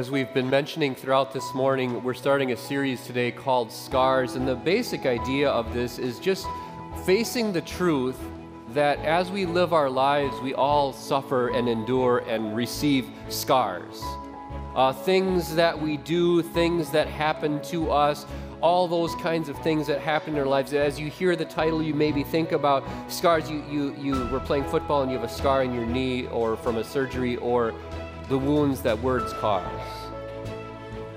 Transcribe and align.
As 0.00 0.10
we've 0.10 0.32
been 0.32 0.48
mentioning 0.48 0.94
throughout 0.94 1.30
this 1.30 1.52
morning, 1.52 2.02
we're 2.02 2.14
starting 2.14 2.52
a 2.52 2.56
series 2.56 3.04
today 3.04 3.30
called 3.30 3.70
Scars. 3.70 4.34
And 4.34 4.48
the 4.48 4.54
basic 4.54 5.04
idea 5.04 5.50
of 5.50 5.74
this 5.74 5.98
is 5.98 6.18
just 6.18 6.46
facing 7.04 7.52
the 7.52 7.60
truth 7.60 8.16
that 8.70 8.98
as 9.00 9.30
we 9.30 9.44
live 9.44 9.74
our 9.74 9.90
lives, 9.90 10.34
we 10.40 10.54
all 10.54 10.94
suffer 10.94 11.48
and 11.48 11.68
endure 11.68 12.20
and 12.20 12.56
receive 12.56 13.10
scars. 13.28 14.02
Uh, 14.74 14.90
things 14.90 15.54
that 15.54 15.78
we 15.78 15.98
do, 15.98 16.40
things 16.40 16.90
that 16.92 17.06
happen 17.06 17.60
to 17.64 17.90
us, 17.90 18.24
all 18.62 18.88
those 18.88 19.14
kinds 19.16 19.50
of 19.50 19.58
things 19.58 19.86
that 19.86 20.00
happen 20.00 20.32
in 20.32 20.40
our 20.40 20.46
lives. 20.46 20.72
As 20.72 20.98
you 20.98 21.10
hear 21.10 21.36
the 21.36 21.44
title, 21.44 21.82
you 21.82 21.92
maybe 21.92 22.24
think 22.24 22.52
about 22.52 22.84
scars. 23.08 23.50
You, 23.50 23.62
you, 23.70 23.94
you 24.00 24.26
were 24.28 24.40
playing 24.40 24.64
football 24.64 25.02
and 25.02 25.10
you 25.10 25.18
have 25.18 25.28
a 25.28 25.32
scar 25.32 25.62
in 25.62 25.74
your 25.74 25.84
knee 25.84 26.26
or 26.28 26.56
from 26.56 26.78
a 26.78 26.84
surgery 26.84 27.36
or 27.36 27.74
the 28.30 28.38
wounds 28.38 28.80
that 28.80 28.98
words 29.00 29.32
cause. 29.34 29.66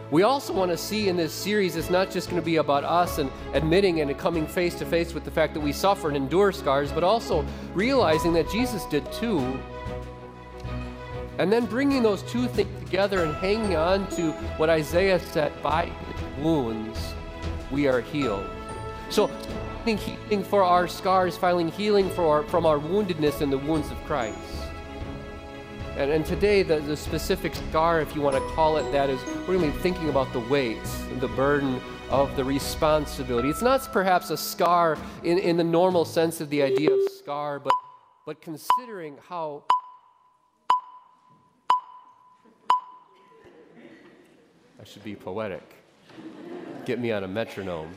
We 0.10 0.24
also 0.24 0.52
want 0.52 0.72
to 0.72 0.78
see 0.78 1.10
in 1.10 1.16
this 1.16 1.32
series, 1.32 1.76
it's 1.76 1.92
not 1.92 2.10
just 2.10 2.30
going 2.30 2.42
to 2.42 2.46
be 2.46 2.56
about 2.56 2.84
us 2.84 3.20
and 3.20 3.32
admitting 3.54 4.02
and 4.02 4.18
coming 4.18 4.48
face 4.48 4.74
to 4.80 4.86
face 4.86 5.14
with 5.14 5.24
the 5.24 5.32
fact 5.32 5.54
that 5.54 5.60
we 5.60 5.72
suffer 5.72 6.08
and 6.08 6.18
endure 6.18 6.52
scars, 6.52 6.92
but 6.92 7.04
also 7.04 7.46
realizing 7.76 8.34
that 8.34 8.50
Jesus 8.50 8.84
did 8.86 9.10
too. 9.12 9.60
And 11.38 11.54
then 11.54 11.68
bringing 11.68 12.02
those 12.02 12.24
two 12.24 12.48
things 12.48 12.84
together 12.84 13.24
and 13.24 13.36
hanging 13.36 13.76
on 13.76 14.08
to 14.12 14.32
what 14.58 14.72
Isaiah 14.72 15.20
said 15.20 15.52
by 15.62 15.92
wounds, 16.40 17.14
we 17.72 17.88
are 17.88 18.02
healed. 18.02 18.46
So, 19.10 19.30
healing 19.86 20.44
for 20.44 20.64
our 20.64 20.88
scars, 20.88 21.38
finding 21.38 21.70
healing 21.70 22.10
for 22.10 22.38
our, 22.38 22.44
from 22.44 22.66
our 22.66 22.80
woundedness 22.80 23.42
in 23.42 23.52
the 23.52 23.58
wounds 23.60 23.92
of 23.92 23.98
Christ. 24.06 24.63
And, 25.96 26.10
and 26.12 26.26
today, 26.26 26.64
the, 26.64 26.80
the 26.80 26.98
specific 26.98 27.54
scar, 27.54 28.02
if 28.02 28.16
you 28.16 28.22
want 28.22 28.36
to 28.36 28.42
call 28.56 28.78
it 28.78 28.92
that, 28.92 29.12
is 29.12 29.20
we're 29.48 29.60
be 29.60 29.70
thinking 29.70 30.10
about 30.10 30.34
the 30.34 30.40
weight, 30.40 30.84
the 31.20 31.28
burden 31.28 31.80
of 32.10 32.36
the 32.36 32.44
responsibility. 32.44 33.50
It's 33.50 33.62
not 33.62 33.88
perhaps 33.94 34.32
a 34.32 34.38
scar 34.38 34.98
in, 35.24 35.38
in 35.38 35.56
the 35.56 35.64
normal 35.64 36.04
sense 36.04 36.42
of 36.42 36.50
the 36.50 36.64
idea 36.64 36.92
of 36.92 37.00
scar, 37.20 37.60
but, 37.60 37.74
but 38.26 38.42
considering 38.42 39.18
how. 39.30 39.64
I 44.82 44.86
should 44.86 45.04
be 45.04 45.16
poetic. 45.16 45.76
Get 46.86 47.00
me 47.00 47.12
on 47.12 47.24
a 47.24 47.28
metronome. 47.28 47.94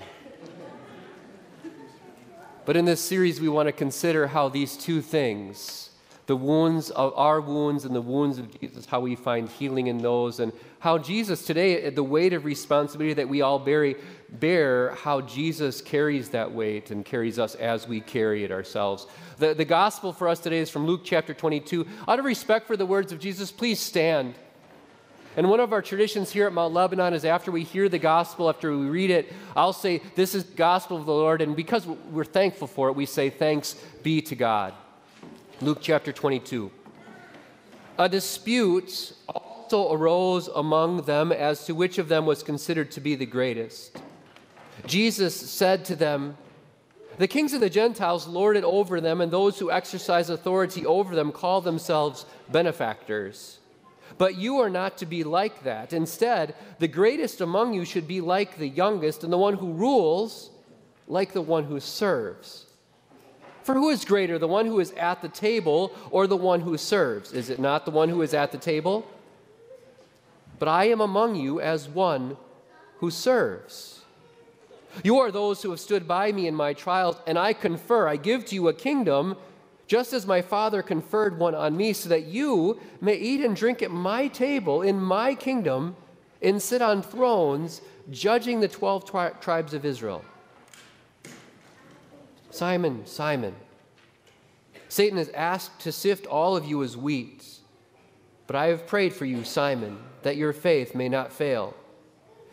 But 2.67 2.77
in 2.77 2.85
this 2.85 3.01
series, 3.01 3.41
we 3.41 3.49
want 3.49 3.69
to 3.69 3.73
consider 3.73 4.27
how 4.27 4.49
these 4.49 4.77
two 4.77 5.01
things, 5.01 5.91
the 6.27 6.37
wounds 6.37 6.91
of 6.91 7.13
our 7.17 7.41
wounds 7.41 7.85
and 7.85 7.95
the 7.95 8.01
wounds 8.01 8.39
of 8.39 8.61
Jesus, 8.61 8.85
how 8.85 9.01
we 9.01 9.15
find 9.15 9.49
healing 9.49 9.87
in 9.87 9.99
those, 9.99 10.41
and 10.41 10.53
how 10.81 10.99
Jesus 10.99 11.47
today, 11.47 11.89
the 11.91 12.03
weight 12.03 12.33
of 12.33 12.45
responsibility 12.45 13.15
that 13.15 13.29
we 13.29 13.43
all 13.43 13.61
bear, 13.61 13.95
bear, 14.29 14.91
how 14.97 15.21
Jesus 15.21 15.81
carries 15.81 16.31
that 16.31 16.51
weight 16.51 16.91
and 16.91 17.05
carries 17.05 17.39
us 17.39 17.55
as 17.55 17.87
we 17.87 18.01
carry 18.01 18.43
it 18.43 18.51
ourselves. 18.51 19.07
The, 19.39 19.55
the 19.55 19.65
gospel 19.65 20.13
for 20.13 20.29
us 20.29 20.41
today 20.41 20.59
is 20.59 20.69
from 20.69 20.85
Luke 20.85 21.03
chapter 21.05 21.33
22. 21.33 21.87
Out 22.09 22.19
of 22.19 22.25
respect 22.25 22.67
for 22.67 22.77
the 22.77 22.87
words 22.87 23.13
of 23.13 23.21
Jesus, 23.21 23.53
please 23.53 23.79
stand. 23.79 24.35
And 25.37 25.49
one 25.49 25.61
of 25.61 25.73
our 25.73 25.83
traditions 25.83 26.33
here 26.33 26.47
at 26.47 26.53
Mount 26.53 26.73
Lebanon 26.75 27.13
is 27.13 27.25
after 27.25 27.53
we 27.53 27.63
hear 27.63 27.89
the 27.89 27.99
gospel, 27.99 28.49
after 28.49 28.77
we 28.77 28.87
read 28.87 29.11
it, 29.11 29.33
I'll 29.55 29.75
say, 29.75 30.01
This 30.15 30.35
is 30.35 30.45
the 30.45 30.57
gospel 30.57 30.97
of 30.97 31.05
the 31.05 31.13
Lord. 31.13 31.43
And 31.43 31.55
because 31.55 31.87
we're 31.87 32.25
thankful 32.25 32.67
for 32.67 32.89
it, 32.89 32.97
we 32.97 33.07
say, 33.07 33.29
Thanks 33.29 33.75
be 34.03 34.23
to 34.23 34.35
God. 34.35 34.73
Luke 35.63 35.79
chapter 35.81 36.13
22. 36.13 36.71
A 37.99 38.11
dispute 38.11 39.15
also 39.27 39.91
arose 39.91 40.49
among 40.49 41.03
them 41.03 41.33
as 41.33 41.65
to 41.65 41.75
which 41.75 41.97
of 41.97 42.09
them 42.09 42.27
was 42.27 42.43
considered 42.43 42.91
to 42.91 43.01
be 43.01 43.15
the 43.15 43.25
greatest. 43.25 43.97
Jesus 44.87 45.35
said 45.35 45.87
to 45.87 45.97
them, 45.97 46.37
The 47.17 47.27
kings 47.27 47.55
of 47.55 47.63
the 47.63 47.71
Gentiles 47.71 48.27
lord 48.27 48.59
it 48.59 48.65
over 48.65 49.01
them, 49.01 49.23
and 49.23 49.33
those 49.33 49.59
who 49.59 49.71
exercise 49.71 50.29
authority 50.29 50.85
over 50.85 51.15
them 51.15 51.33
call 51.33 51.63
themselves 51.63 52.27
benefactors. 52.53 53.59
But 54.19 54.37
you 54.37 54.59
are 54.59 54.71
not 54.71 54.99
to 54.99 55.07
be 55.07 55.25
like 55.25 55.65
that. 55.65 55.95
Instead, 55.95 56.55
the 56.81 56.89
greatest 56.89 57.41
among 57.41 57.73
you 57.73 57.87
should 57.87 58.07
be 58.07 58.21
like 58.21 58.59
the 58.59 58.69
youngest, 58.69 59.25
and 59.25 59.33
the 59.33 59.39
one 59.39 59.55
who 59.55 59.73
rules 59.73 60.51
like 61.09 61.33
the 61.33 61.41
one 61.41 61.65
who 61.65 61.81
serves. 61.81 62.66
For 63.67 63.75
who 63.75 63.89
is 63.89 64.05
greater, 64.05 64.39
the 64.39 64.47
one 64.47 64.67
who 64.67 64.79
is 64.79 64.93
at 64.93 65.23
the 65.23 65.29
table 65.29 65.93
or 66.13 66.29
the 66.29 66.37
one 66.37 66.61
who 66.61 66.79
serves? 66.79 67.33
Is 67.33 67.51
it 67.51 67.59
not 67.59 67.85
the 67.85 67.91
one 67.91 68.09
who 68.09 68.23
is 68.23 68.33
at 68.33 68.53
the 68.53 68.59
table? 68.59 69.05
But 70.61 70.69
I 70.69 70.85
am 70.85 71.01
among 71.01 71.35
you 71.35 71.61
as 71.61 71.89
one 71.89 72.37
who 72.99 73.11
serves. 73.11 74.03
You 75.03 75.19
are 75.19 75.33
those 75.33 75.63
who 75.63 75.71
have 75.71 75.81
stood 75.81 76.07
by 76.07 76.31
me 76.31 76.47
in 76.47 76.55
my 76.55 76.75
trials, 76.75 77.17
and 77.27 77.37
I 77.37 77.55
confer, 77.55 78.07
I 78.07 78.15
give 78.15 78.45
to 78.47 78.55
you 78.55 78.69
a 78.69 78.73
kingdom, 78.73 79.37
just 79.89 80.13
as 80.13 80.29
my 80.29 80.43
Father 80.43 80.81
conferred 80.81 81.37
one 81.37 81.57
on 81.57 81.77
me, 81.77 81.93
so 81.93 82.09
that 82.09 82.27
you 82.27 82.79
may 83.01 83.17
eat 83.17 83.41
and 83.41 83.57
drink 83.57 83.83
at 83.83 83.91
my 83.91 84.29
table 84.29 84.83
in 84.83 85.01
my 85.01 85.35
kingdom 85.35 85.97
and 86.41 86.63
sit 86.63 86.83
on 86.83 87.03
thrones, 87.03 87.81
judging 88.13 88.61
the 88.61 88.69
12 88.69 89.11
tri- 89.11 89.31
tribes 89.41 89.75
of 89.75 89.85
Israel. 89.85 90.25
Simon, 92.57 93.05
Simon, 93.05 93.55
Satan 94.89 95.19
has 95.19 95.29
asked 95.31 95.81
to 95.81 95.93
sift 95.93 96.27
all 96.27 96.57
of 96.57 96.65
you 96.65 96.83
as 96.83 96.97
wheat, 96.97 97.45
but 98.47 98.57
I 98.57 98.69
have 98.69 98.87
prayed 98.87 99.13
for 99.13 99.27
you, 99.27 99.45
Simon, 99.45 99.99
that 100.23 100.37
your 100.37 100.55
faith 100.55 100.95
may 100.95 101.11
not 101.11 101.33
fail. 101.33 101.75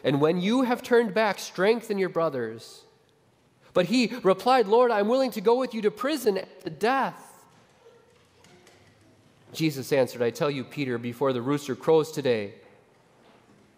And 0.03 0.19
when 0.19 0.41
you 0.41 0.63
have 0.63 0.83
turned 0.83 1.13
back, 1.13 1.39
strengthen 1.39 1.97
your 1.97 2.09
brothers. 2.09 2.83
But 3.73 3.85
he 3.85 4.13
replied, 4.23 4.67
Lord, 4.67 4.91
I'm 4.91 5.07
willing 5.07 5.31
to 5.31 5.41
go 5.41 5.57
with 5.57 5.73
you 5.73 5.81
to 5.83 5.91
prison 5.91 6.41
to 6.63 6.69
death. 6.69 7.45
Jesus 9.53 9.93
answered, 9.93 10.21
I 10.21 10.31
tell 10.31 10.51
you, 10.51 10.65
Peter, 10.65 10.97
before 10.97 11.31
the 11.31 11.41
rooster 11.41 11.75
crows 11.75 12.11
today, 12.11 12.55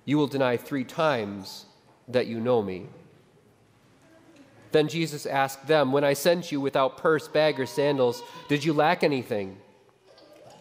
you 0.05 0.17
will 0.17 0.27
deny 0.27 0.57
three 0.57 0.85
times 0.85 1.65
that 2.07 2.25
you 2.25 2.39
know 2.39 2.63
me. 2.63 2.87
Then 4.75 4.89
Jesus 4.89 5.25
asked 5.25 5.67
them, 5.67 5.93
When 5.93 6.03
I 6.03 6.11
sent 6.11 6.51
you 6.51 6.59
without 6.59 6.97
purse, 6.97 7.29
bag, 7.29 7.61
or 7.61 7.65
sandals, 7.65 8.21
did 8.49 8.65
you 8.65 8.73
lack 8.73 9.05
anything? 9.05 9.55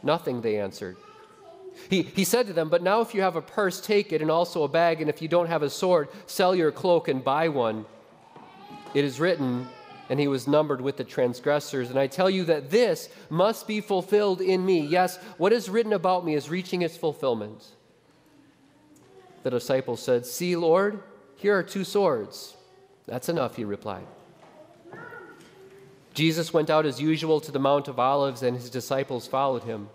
Nothing, 0.05 0.41
they 0.41 0.61
answered. 0.61 0.97
He, 1.91 2.03
he 2.03 2.23
said 2.23 2.47
to 2.47 2.53
them, 2.53 2.69
But 2.69 2.81
now 2.81 3.01
if 3.01 3.13
you 3.13 3.23
have 3.23 3.35
a 3.35 3.43
purse, 3.43 3.81
take 3.81 4.13
it, 4.13 4.23
and 4.23 4.31
also 4.31 4.63
a 4.63 4.69
bag, 4.69 5.01
and 5.01 5.11
if 5.11 5.21
you 5.21 5.27
don't 5.27 5.49
have 5.49 5.65
a 5.65 5.69
sword, 5.69 6.11
sell 6.27 6.55
your 6.55 6.71
cloak 6.71 7.09
and 7.09 7.25
buy 7.25 7.49
one. 7.49 7.87
It 8.95 9.05
is 9.05 9.19
written, 9.19 9.67
and 10.09 10.21
he 10.21 10.29
was 10.29 10.47
numbered 10.47 10.81
with 10.81 10.97
the 10.97 11.03
transgressors. 11.03 11.91
And 11.91 11.99
I 11.99 12.07
tell 12.07 12.31
you 12.31 12.45
that 12.45 12.71
this 12.71 13.09
must 13.31 13.67
be 13.67 13.81
fulfilled 13.81 14.41
in 14.41 14.65
me. 14.65 14.79
Yes, 14.87 15.17
what 15.39 15.53
is 15.53 15.69
written 15.69 15.93
about 15.93 16.25
me 16.25 16.37
is 16.37 16.49
reaching 16.49 16.83
its 16.83 16.97
fulfillment. 16.97 17.65
The 19.43 19.51
disciples 19.51 20.01
said, 20.01 20.25
See, 20.25 20.55
Lord, 20.55 21.03
here 21.35 21.59
are 21.59 21.65
two 21.65 21.83
swords. 21.83 22.55
That's 23.07 23.29
enough, 23.29 23.57
he 23.57 23.65
replied. 23.65 24.07
Jesus 26.15 26.53
went 26.53 26.71
out 26.71 26.87
as 26.87 27.01
usual 27.01 27.41
to 27.41 27.51
the 27.51 27.59
Mount 27.59 27.89
of 27.89 27.99
Olives, 27.99 28.43
and 28.43 28.57
his 28.57 28.71
disciples 28.71 29.27
followed 29.27 29.65
him. 29.65 29.89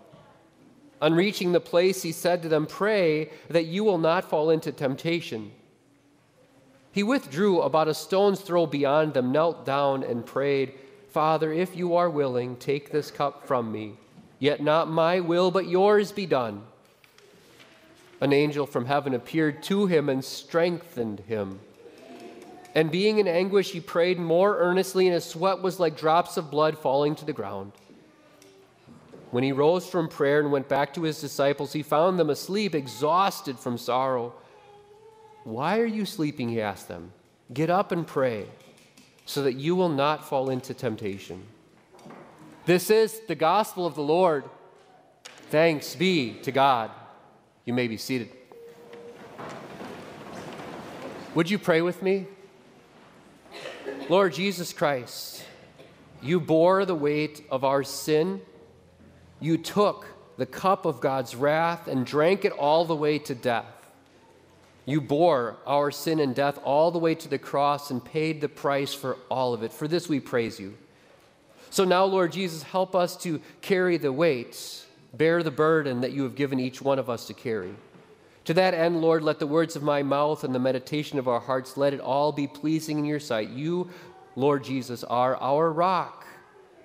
On 1.00 1.14
reaching 1.14 1.52
the 1.52 1.60
place, 1.60 2.02
he 2.02 2.12
said 2.12 2.42
to 2.42 2.48
them, 2.48 2.66
Pray 2.66 3.30
that 3.48 3.64
you 3.64 3.84
will 3.84 3.98
not 3.98 4.28
fall 4.28 4.50
into 4.50 4.70
temptation. 4.70 5.50
He 6.92 7.02
withdrew 7.02 7.62
about 7.62 7.88
a 7.88 7.94
stone's 7.94 8.40
throw 8.40 8.66
beyond 8.66 9.14
them, 9.14 9.32
knelt 9.32 9.64
down, 9.64 10.02
and 10.02 10.26
prayed, 10.26 10.74
Father, 11.08 11.52
if 11.52 11.74
you 11.74 11.96
are 11.96 12.10
willing, 12.10 12.56
take 12.56 12.92
this 12.92 13.10
cup 13.10 13.46
from 13.46 13.72
me. 13.72 13.94
Yet 14.38 14.62
not 14.62 14.90
my 14.90 15.20
will, 15.20 15.50
but 15.50 15.68
yours 15.68 16.12
be 16.12 16.26
done. 16.26 16.62
An 18.20 18.32
angel 18.32 18.66
from 18.66 18.86
heaven 18.86 19.14
appeared 19.14 19.62
to 19.64 19.86
him 19.86 20.08
and 20.08 20.24
strengthened 20.24 21.20
him. 21.20 21.60
And 22.74 22.90
being 22.90 23.18
in 23.18 23.26
anguish, 23.26 23.72
he 23.72 23.80
prayed 23.80 24.18
more 24.18 24.58
earnestly, 24.58 25.06
and 25.06 25.14
his 25.14 25.24
sweat 25.24 25.60
was 25.60 25.80
like 25.80 25.96
drops 25.96 26.36
of 26.36 26.50
blood 26.50 26.78
falling 26.78 27.16
to 27.16 27.24
the 27.24 27.32
ground. 27.32 27.72
When 29.30 29.44
he 29.44 29.52
rose 29.52 29.86
from 29.86 30.08
prayer 30.08 30.40
and 30.40 30.50
went 30.52 30.68
back 30.68 30.94
to 30.94 31.02
his 31.02 31.20
disciples, 31.20 31.72
he 31.72 31.82
found 31.82 32.18
them 32.18 32.30
asleep, 32.30 32.74
exhausted 32.74 33.58
from 33.58 33.78
sorrow. 33.78 34.34
Why 35.44 35.78
are 35.78 35.86
you 35.86 36.04
sleeping? 36.04 36.48
He 36.48 36.60
asked 36.60 36.88
them. 36.88 37.12
Get 37.52 37.70
up 37.70 37.90
and 37.90 38.06
pray, 38.06 38.46
so 39.26 39.42
that 39.42 39.54
you 39.54 39.74
will 39.74 39.88
not 39.88 40.28
fall 40.28 40.50
into 40.50 40.74
temptation. 40.74 41.42
This 42.66 42.90
is 42.90 43.20
the 43.26 43.34
gospel 43.34 43.86
of 43.86 43.94
the 43.94 44.02
Lord. 44.02 44.44
Thanks 45.50 45.96
be 45.96 46.34
to 46.42 46.52
God. 46.52 46.90
You 47.64 47.72
may 47.72 47.88
be 47.88 47.96
seated. 47.96 48.30
Would 51.34 51.50
you 51.50 51.58
pray 51.58 51.82
with 51.82 52.02
me? 52.02 52.26
Lord 54.10 54.32
Jesus 54.32 54.72
Christ, 54.72 55.44
you 56.20 56.40
bore 56.40 56.84
the 56.84 56.96
weight 56.96 57.46
of 57.48 57.62
our 57.62 57.84
sin. 57.84 58.40
You 59.38 59.56
took 59.56 60.04
the 60.36 60.46
cup 60.46 60.84
of 60.84 61.00
God's 61.00 61.36
wrath 61.36 61.86
and 61.86 62.04
drank 62.04 62.44
it 62.44 62.50
all 62.50 62.84
the 62.84 62.96
way 62.96 63.20
to 63.20 63.36
death. 63.36 63.88
You 64.84 65.00
bore 65.00 65.58
our 65.64 65.92
sin 65.92 66.18
and 66.18 66.34
death 66.34 66.58
all 66.64 66.90
the 66.90 66.98
way 66.98 67.14
to 67.14 67.28
the 67.28 67.38
cross 67.38 67.92
and 67.92 68.04
paid 68.04 68.40
the 68.40 68.48
price 68.48 68.92
for 68.92 69.16
all 69.30 69.54
of 69.54 69.62
it. 69.62 69.72
For 69.72 69.86
this 69.86 70.08
we 70.08 70.18
praise 70.18 70.58
you. 70.58 70.76
So 71.70 71.84
now, 71.84 72.04
Lord 72.04 72.32
Jesus, 72.32 72.64
help 72.64 72.96
us 72.96 73.16
to 73.18 73.40
carry 73.60 73.96
the 73.96 74.10
weight, 74.10 74.86
bear 75.14 75.44
the 75.44 75.52
burden 75.52 76.00
that 76.00 76.10
you 76.10 76.24
have 76.24 76.34
given 76.34 76.58
each 76.58 76.82
one 76.82 76.98
of 76.98 77.08
us 77.08 77.28
to 77.28 77.32
carry. 77.32 77.76
To 78.50 78.54
that 78.54 78.74
end, 78.74 79.00
Lord, 79.00 79.22
let 79.22 79.38
the 79.38 79.46
words 79.46 79.76
of 79.76 79.84
my 79.84 80.02
mouth 80.02 80.42
and 80.42 80.52
the 80.52 80.58
meditation 80.58 81.20
of 81.20 81.28
our 81.28 81.38
hearts, 81.38 81.76
let 81.76 81.94
it 81.94 82.00
all 82.00 82.32
be 82.32 82.48
pleasing 82.48 82.98
in 82.98 83.04
your 83.04 83.20
sight. 83.20 83.50
You, 83.50 83.88
Lord 84.34 84.64
Jesus, 84.64 85.04
are 85.04 85.36
our 85.36 85.70
rock 85.72 86.26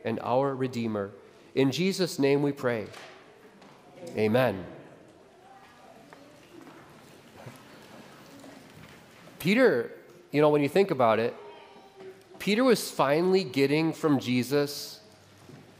and 0.04 0.20
our 0.22 0.54
Redeemer. 0.54 1.10
In 1.56 1.72
Jesus' 1.72 2.20
name 2.20 2.44
we 2.44 2.52
pray. 2.52 2.86
Amen. 4.16 4.64
Peter, 9.40 9.92
you 10.30 10.42
know, 10.42 10.50
when 10.50 10.62
you 10.62 10.70
think 10.70 10.92
about 10.92 11.18
it, 11.18 11.34
Peter 12.38 12.64
was 12.64 12.92
finally 12.92 13.44
getting 13.44 13.92
from 13.92 14.20
Jesus 14.20 15.00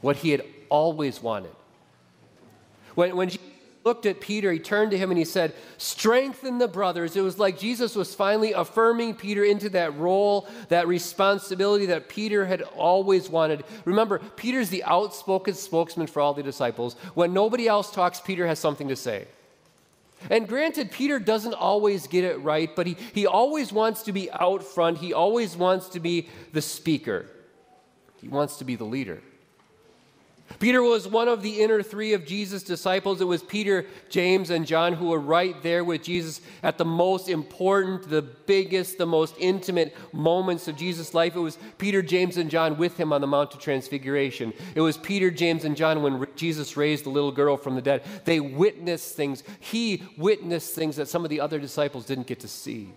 what 0.00 0.16
he 0.16 0.30
had 0.30 0.42
always 0.68 1.22
wanted. 1.22 1.54
When, 2.96 3.14
when 3.14 3.28
Jesus 3.28 3.46
looked 3.86 4.04
at 4.04 4.20
Peter, 4.20 4.52
he 4.52 4.58
turned 4.58 4.90
to 4.90 4.98
him 4.98 5.10
and 5.10 5.18
he 5.18 5.24
said, 5.24 5.54
Strengthen 5.78 6.58
the 6.58 6.66
brothers. 6.66 7.16
It 7.16 7.22
was 7.22 7.38
like 7.38 7.56
Jesus 7.58 7.94
was 7.94 8.14
finally 8.14 8.52
affirming 8.52 9.14
Peter 9.14 9.44
into 9.44 9.70
that 9.70 9.96
role, 9.96 10.48
that 10.68 10.88
responsibility 10.88 11.86
that 11.86 12.08
Peter 12.08 12.44
had 12.44 12.62
always 12.62 13.30
wanted. 13.30 13.64
Remember, 13.84 14.18
Peter's 14.18 14.70
the 14.70 14.82
outspoken 14.82 15.54
spokesman 15.54 16.08
for 16.08 16.20
all 16.20 16.34
the 16.34 16.42
disciples. 16.42 16.94
When 17.14 17.32
nobody 17.32 17.68
else 17.68 17.92
talks, 17.92 18.20
Peter 18.20 18.46
has 18.48 18.58
something 18.58 18.88
to 18.88 18.96
say. 18.96 19.28
And 20.30 20.48
granted, 20.48 20.90
Peter 20.90 21.20
doesn't 21.20 21.54
always 21.54 22.08
get 22.08 22.24
it 22.24 22.40
right, 22.40 22.74
but 22.74 22.88
he, 22.88 22.96
he 23.14 23.26
always 23.26 23.72
wants 23.72 24.02
to 24.02 24.12
be 24.12 24.30
out 24.32 24.64
front. 24.64 24.98
He 24.98 25.12
always 25.12 25.56
wants 25.56 25.90
to 25.90 26.00
be 26.00 26.28
the 26.52 26.62
speaker. 26.62 27.26
He 28.20 28.26
wants 28.26 28.56
to 28.58 28.64
be 28.64 28.74
the 28.74 28.84
leader. 28.84 29.22
Peter 30.58 30.82
was 30.82 31.06
one 31.06 31.28
of 31.28 31.42
the 31.42 31.60
inner 31.60 31.82
three 31.82 32.12
of 32.12 32.24
Jesus' 32.24 32.62
disciples. 32.62 33.20
It 33.20 33.26
was 33.26 33.42
Peter, 33.42 33.86
James, 34.08 34.50
and 34.50 34.66
John 34.66 34.94
who 34.94 35.08
were 35.08 35.20
right 35.20 35.60
there 35.62 35.84
with 35.84 36.02
Jesus 36.02 36.40
at 36.62 36.78
the 36.78 36.84
most 36.84 37.28
important, 37.28 38.08
the 38.08 38.22
biggest, 38.22 38.96
the 38.96 39.06
most 39.06 39.34
intimate 39.38 39.94
moments 40.12 40.68
of 40.68 40.76
Jesus' 40.76 41.14
life. 41.14 41.36
It 41.36 41.40
was 41.40 41.58
Peter, 41.78 42.00
James, 42.00 42.36
and 42.36 42.50
John 42.50 42.78
with 42.78 42.96
him 42.96 43.12
on 43.12 43.20
the 43.20 43.26
Mount 43.26 43.54
of 43.54 43.60
Transfiguration. 43.60 44.52
It 44.74 44.80
was 44.80 44.96
Peter, 44.96 45.30
James, 45.30 45.64
and 45.64 45.76
John 45.76 46.02
when 46.02 46.26
Jesus 46.36 46.76
raised 46.76 47.04
the 47.04 47.10
little 47.10 47.32
girl 47.32 47.56
from 47.56 47.74
the 47.74 47.82
dead. 47.82 48.02
They 48.24 48.40
witnessed 48.40 49.14
things. 49.16 49.42
He 49.60 50.04
witnessed 50.16 50.74
things 50.74 50.96
that 50.96 51.08
some 51.08 51.24
of 51.24 51.30
the 51.30 51.40
other 51.40 51.58
disciples 51.58 52.06
didn't 52.06 52.26
get 52.26 52.40
to 52.40 52.48
see. 52.48 52.92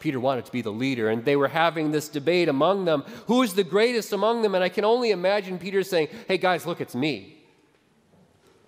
Peter 0.00 0.20
wanted 0.20 0.46
to 0.46 0.52
be 0.52 0.62
the 0.62 0.72
leader, 0.72 1.08
and 1.08 1.24
they 1.24 1.36
were 1.36 1.48
having 1.48 1.90
this 1.90 2.08
debate 2.08 2.48
among 2.48 2.84
them 2.84 3.04
who 3.26 3.42
is 3.42 3.54
the 3.54 3.64
greatest 3.64 4.12
among 4.12 4.42
them? 4.42 4.54
And 4.54 4.64
I 4.64 4.68
can 4.68 4.84
only 4.84 5.10
imagine 5.10 5.58
Peter 5.58 5.82
saying, 5.82 6.08
Hey, 6.26 6.38
guys, 6.38 6.66
look, 6.66 6.80
it's 6.80 6.94
me. 6.94 7.38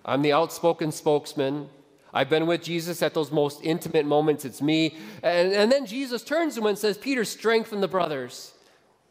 I'm 0.04 0.22
the 0.22 0.32
outspoken 0.32 0.92
spokesman. 0.92 1.68
I've 2.12 2.28
been 2.28 2.46
with 2.46 2.62
Jesus 2.62 3.02
at 3.02 3.14
those 3.14 3.30
most 3.30 3.60
intimate 3.62 4.04
moments. 4.04 4.44
It's 4.44 4.60
me. 4.60 4.96
And, 5.22 5.52
and 5.52 5.70
then 5.70 5.86
Jesus 5.86 6.22
turns 6.22 6.54
to 6.54 6.60
him 6.60 6.66
and 6.66 6.78
says, 6.78 6.98
Peter, 6.98 7.24
strengthen 7.24 7.80
the 7.80 7.88
brothers. 7.88 8.52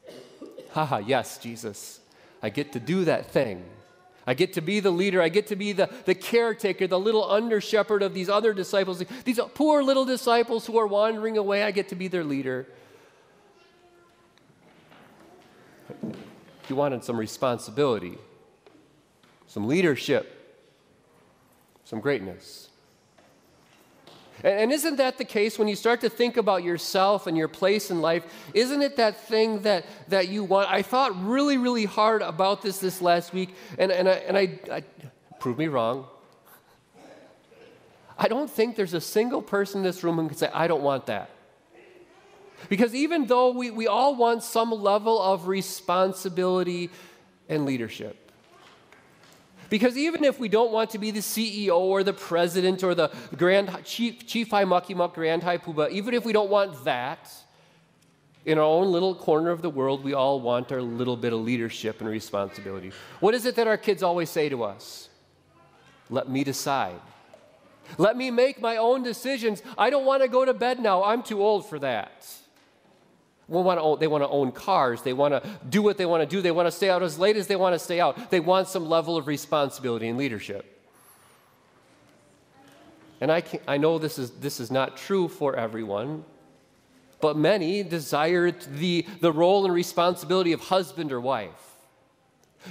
Haha, 0.71 0.97
yes, 0.97 1.37
Jesus. 1.37 2.01
I 2.43 2.49
get 2.49 2.73
to 2.73 2.79
do 2.79 3.05
that 3.05 3.31
thing. 3.31 3.63
I 4.29 4.35
get 4.35 4.53
to 4.53 4.61
be 4.61 4.79
the 4.79 4.91
leader. 4.91 5.23
I 5.23 5.29
get 5.29 5.47
to 5.47 5.55
be 5.55 5.71
the, 5.71 5.89
the 6.05 6.13
caretaker, 6.13 6.85
the 6.85 6.99
little 6.99 7.27
under 7.27 7.59
shepherd 7.59 8.03
of 8.03 8.13
these 8.13 8.29
other 8.29 8.53
disciples. 8.53 9.03
These 9.25 9.39
poor 9.55 9.81
little 9.81 10.05
disciples 10.05 10.67
who 10.67 10.77
are 10.77 10.85
wandering 10.85 11.35
away, 11.35 11.63
I 11.63 11.71
get 11.71 11.89
to 11.89 11.95
be 11.95 12.07
their 12.07 12.23
leader. 12.23 12.67
He 16.67 16.73
wanted 16.73 17.03
some 17.03 17.17
responsibility, 17.17 18.19
some 19.47 19.67
leadership, 19.67 20.61
some 21.83 21.99
greatness. 21.99 22.68
And 24.43 24.71
isn't 24.71 24.95
that 24.97 25.17
the 25.17 25.25
case 25.25 25.59
when 25.59 25.67
you 25.67 25.75
start 25.75 26.01
to 26.01 26.09
think 26.09 26.37
about 26.37 26.63
yourself 26.63 27.27
and 27.27 27.37
your 27.37 27.47
place 27.47 27.91
in 27.91 28.01
life? 28.01 28.23
Isn't 28.53 28.81
it 28.81 28.95
that 28.95 29.27
thing 29.27 29.61
that, 29.61 29.85
that 30.07 30.29
you 30.29 30.43
want? 30.43 30.69
I 30.69 30.81
thought 30.81 31.21
really, 31.23 31.57
really 31.57 31.85
hard 31.85 32.21
about 32.21 32.61
this 32.61 32.79
this 32.79 33.01
last 33.01 33.33
week, 33.33 33.53
and, 33.77 33.91
and, 33.91 34.07
I, 34.07 34.13
and 34.13 34.37
I, 34.37 34.59
I 34.71 34.83
prove 35.39 35.57
me 35.57 35.67
wrong. 35.67 36.07
I 38.17 38.27
don't 38.27 38.49
think 38.49 38.75
there's 38.75 38.93
a 38.93 39.01
single 39.01 39.41
person 39.41 39.79
in 39.79 39.83
this 39.83 40.03
room 40.03 40.17
who 40.17 40.27
can 40.27 40.37
say, 40.37 40.49
I 40.53 40.67
don't 40.67 40.83
want 40.83 41.05
that. 41.05 41.29
Because 42.67 42.93
even 42.93 43.25
though 43.25 43.51
we, 43.51 43.71
we 43.71 43.87
all 43.87 44.15
want 44.15 44.43
some 44.43 44.71
level 44.71 45.21
of 45.21 45.47
responsibility 45.47 46.89
and 47.47 47.65
leadership, 47.65 48.28
because 49.69 49.97
even 49.97 50.23
if 50.23 50.39
we 50.39 50.49
don't 50.49 50.71
want 50.71 50.89
to 50.91 50.97
be 50.97 51.11
the 51.11 51.19
CEO 51.19 51.77
or 51.77 52.03
the 52.03 52.13
president 52.13 52.83
or 52.83 52.95
the 52.95 53.11
grand 53.37 53.69
chief, 53.83 54.25
chief 54.25 54.49
high 54.49 54.65
mucky 54.65 54.93
muck 54.93 55.15
grand 55.15 55.43
high 55.43 55.57
puba, 55.57 55.89
even 55.91 56.13
if 56.13 56.25
we 56.25 56.33
don't 56.33 56.49
want 56.49 56.83
that, 56.85 57.31
in 58.45 58.57
our 58.57 58.63
own 58.63 58.91
little 58.91 59.13
corner 59.13 59.51
of 59.51 59.61
the 59.61 59.69
world, 59.69 60.03
we 60.03 60.13
all 60.13 60.39
want 60.39 60.71
our 60.71 60.81
little 60.81 61.17
bit 61.17 61.33
of 61.33 61.41
leadership 61.41 61.99
and 61.99 62.09
responsibility. 62.09 62.91
What 63.19 63.35
is 63.35 63.45
it 63.45 63.55
that 63.55 63.67
our 63.67 63.77
kids 63.77 64.01
always 64.01 64.29
say 64.29 64.49
to 64.49 64.63
us? 64.63 65.09
Let 66.09 66.29
me 66.29 66.43
decide. 66.43 66.99
Let 67.97 68.15
me 68.17 68.31
make 68.31 68.61
my 68.61 68.77
own 68.77 69.03
decisions. 69.03 69.61
I 69.77 69.89
don't 69.89 70.05
want 70.05 70.23
to 70.23 70.29
go 70.29 70.45
to 70.45 70.53
bed 70.53 70.79
now. 70.79 71.03
I'm 71.03 71.21
too 71.21 71.43
old 71.43 71.67
for 71.67 71.79
that 71.79 72.25
want 73.49 73.79
to 73.79 73.83
own, 73.83 73.99
they 73.99 74.07
want 74.07 74.23
to 74.23 74.29
own 74.29 74.51
cars. 74.51 75.01
They 75.01 75.13
want 75.13 75.33
to 75.33 75.49
do 75.69 75.81
what 75.81 75.97
they 75.97 76.05
want 76.05 76.21
to 76.21 76.27
do. 76.27 76.41
They 76.41 76.51
want 76.51 76.67
to 76.67 76.71
stay 76.71 76.89
out 76.89 77.03
as 77.03 77.17
late 77.17 77.35
as 77.35 77.47
they 77.47 77.55
want 77.55 77.73
to 77.73 77.79
stay 77.79 77.99
out. 77.99 78.29
They 78.29 78.39
want 78.39 78.67
some 78.67 78.87
level 78.87 79.17
of 79.17 79.27
responsibility 79.27 80.07
and 80.07 80.17
leadership. 80.17 80.79
And 83.21 83.31
I, 83.31 83.43
I 83.67 83.77
know 83.77 83.97
this 83.97 84.17
is, 84.17 84.31
this 84.31 84.59
is 84.59 84.71
not 84.71 84.95
true 84.95 85.27
for 85.27 85.55
everyone, 85.55 86.23
but 87.19 87.35
many 87.35 87.83
desire 87.83 88.51
the, 88.51 89.05
the 89.19 89.31
role 89.31 89.65
and 89.65 89.73
responsibility 89.73 90.53
of 90.53 90.61
husband 90.61 91.11
or 91.11 91.19
wife. 91.19 91.68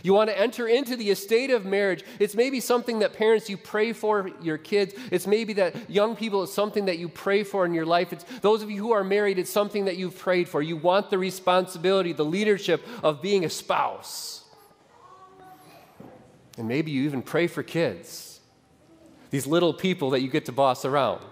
You 0.02 0.12
want 0.14 0.30
to 0.30 0.38
enter 0.38 0.68
into 0.68 0.96
the 0.96 1.10
estate 1.10 1.50
of 1.50 1.64
marriage. 1.64 2.04
It's 2.18 2.34
maybe 2.34 2.60
something 2.60 2.98
that 3.00 3.14
parents 3.14 3.48
you 3.48 3.56
pray 3.56 3.92
for 3.92 4.30
your 4.42 4.58
kids. 4.58 4.94
It's 5.10 5.26
maybe 5.26 5.54
that 5.54 5.90
young 5.90 6.14
people, 6.14 6.42
it's 6.42 6.52
something 6.52 6.84
that 6.86 6.98
you 6.98 7.08
pray 7.08 7.42
for 7.42 7.64
in 7.64 7.74
your 7.74 7.86
life. 7.86 8.12
It's 8.12 8.24
those 8.40 8.62
of 8.62 8.70
you 8.70 8.82
who 8.82 8.92
are 8.92 9.04
married, 9.04 9.38
it's 9.38 9.50
something 9.50 9.86
that 9.86 9.96
you've 9.96 10.18
prayed 10.18 10.48
for. 10.48 10.62
You 10.62 10.76
want 10.76 11.10
the 11.10 11.18
responsibility, 11.18 12.12
the 12.12 12.24
leadership 12.24 12.86
of 13.02 13.22
being 13.22 13.44
a 13.44 13.50
spouse. 13.50 14.44
And 16.56 16.68
maybe 16.68 16.90
you 16.90 17.04
even 17.04 17.22
pray 17.22 17.46
for 17.46 17.62
kids, 17.62 18.40
these 19.30 19.46
little 19.46 19.72
people 19.72 20.10
that 20.10 20.20
you 20.20 20.28
get 20.28 20.44
to 20.46 20.52
boss 20.52 20.84
around 20.84 21.22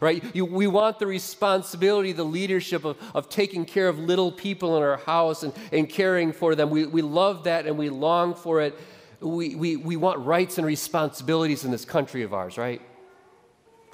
right? 0.00 0.24
You, 0.34 0.44
we 0.44 0.66
want 0.66 0.98
the 0.98 1.06
responsibility, 1.06 2.12
the 2.12 2.24
leadership 2.24 2.84
of, 2.84 2.96
of 3.14 3.28
taking 3.28 3.64
care 3.64 3.88
of 3.88 3.98
little 3.98 4.32
people 4.32 4.76
in 4.76 4.82
our 4.82 4.98
house 4.98 5.42
and, 5.42 5.52
and 5.72 5.88
caring 5.88 6.32
for 6.32 6.54
them. 6.54 6.70
We, 6.70 6.86
we 6.86 7.02
love 7.02 7.44
that 7.44 7.66
and 7.66 7.78
we 7.78 7.90
long 7.90 8.34
for 8.34 8.60
it. 8.60 8.78
We, 9.20 9.54
we, 9.54 9.76
we 9.76 9.96
want 9.96 10.20
rights 10.20 10.58
and 10.58 10.66
responsibilities 10.66 11.64
in 11.64 11.70
this 11.70 11.84
country 11.84 12.22
of 12.22 12.34
ours, 12.34 12.58
right? 12.58 12.82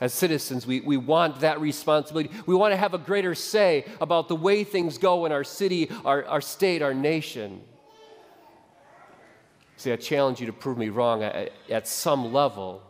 As 0.00 0.14
citizens, 0.14 0.66
we, 0.66 0.80
we 0.80 0.96
want 0.96 1.40
that 1.40 1.60
responsibility. 1.60 2.30
We 2.46 2.54
want 2.54 2.72
to 2.72 2.76
have 2.76 2.94
a 2.94 2.98
greater 2.98 3.34
say 3.34 3.84
about 4.00 4.28
the 4.28 4.36
way 4.36 4.64
things 4.64 4.96
go 4.96 5.26
in 5.26 5.32
our 5.32 5.44
city, 5.44 5.90
our, 6.04 6.24
our 6.24 6.40
state, 6.40 6.80
our 6.80 6.94
nation. 6.94 7.60
See, 9.76 9.92
I 9.92 9.96
challenge 9.96 10.40
you 10.40 10.46
to 10.46 10.52
prove 10.52 10.78
me 10.78 10.88
wrong 10.88 11.22
at, 11.22 11.52
at 11.68 11.86
some 11.86 12.32
level 12.32 12.82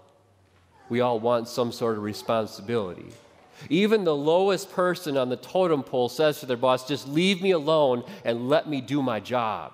we 0.91 1.01
all 1.01 1.19
want 1.19 1.49
some 1.49 1.73
sort 1.73 1.97
of 1.97 2.03
responsibility. 2.03 3.07
Even 3.69 4.05
the 4.05 4.15
lowest 4.15 4.71
person 4.73 5.17
on 5.17 5.29
the 5.29 5.37
totem 5.37 5.83
pole 5.83 6.09
says 6.09 6.41
to 6.41 6.47
their 6.47 6.57
boss, 6.57 6.87
just 6.87 7.09
leave 7.09 7.41
me 7.41 7.53
alone 7.53 8.05
and 8.25 8.49
let 8.49 8.69
me 8.69 8.81
do 8.81 9.03
my 9.03 9.21
job. 9.21 9.73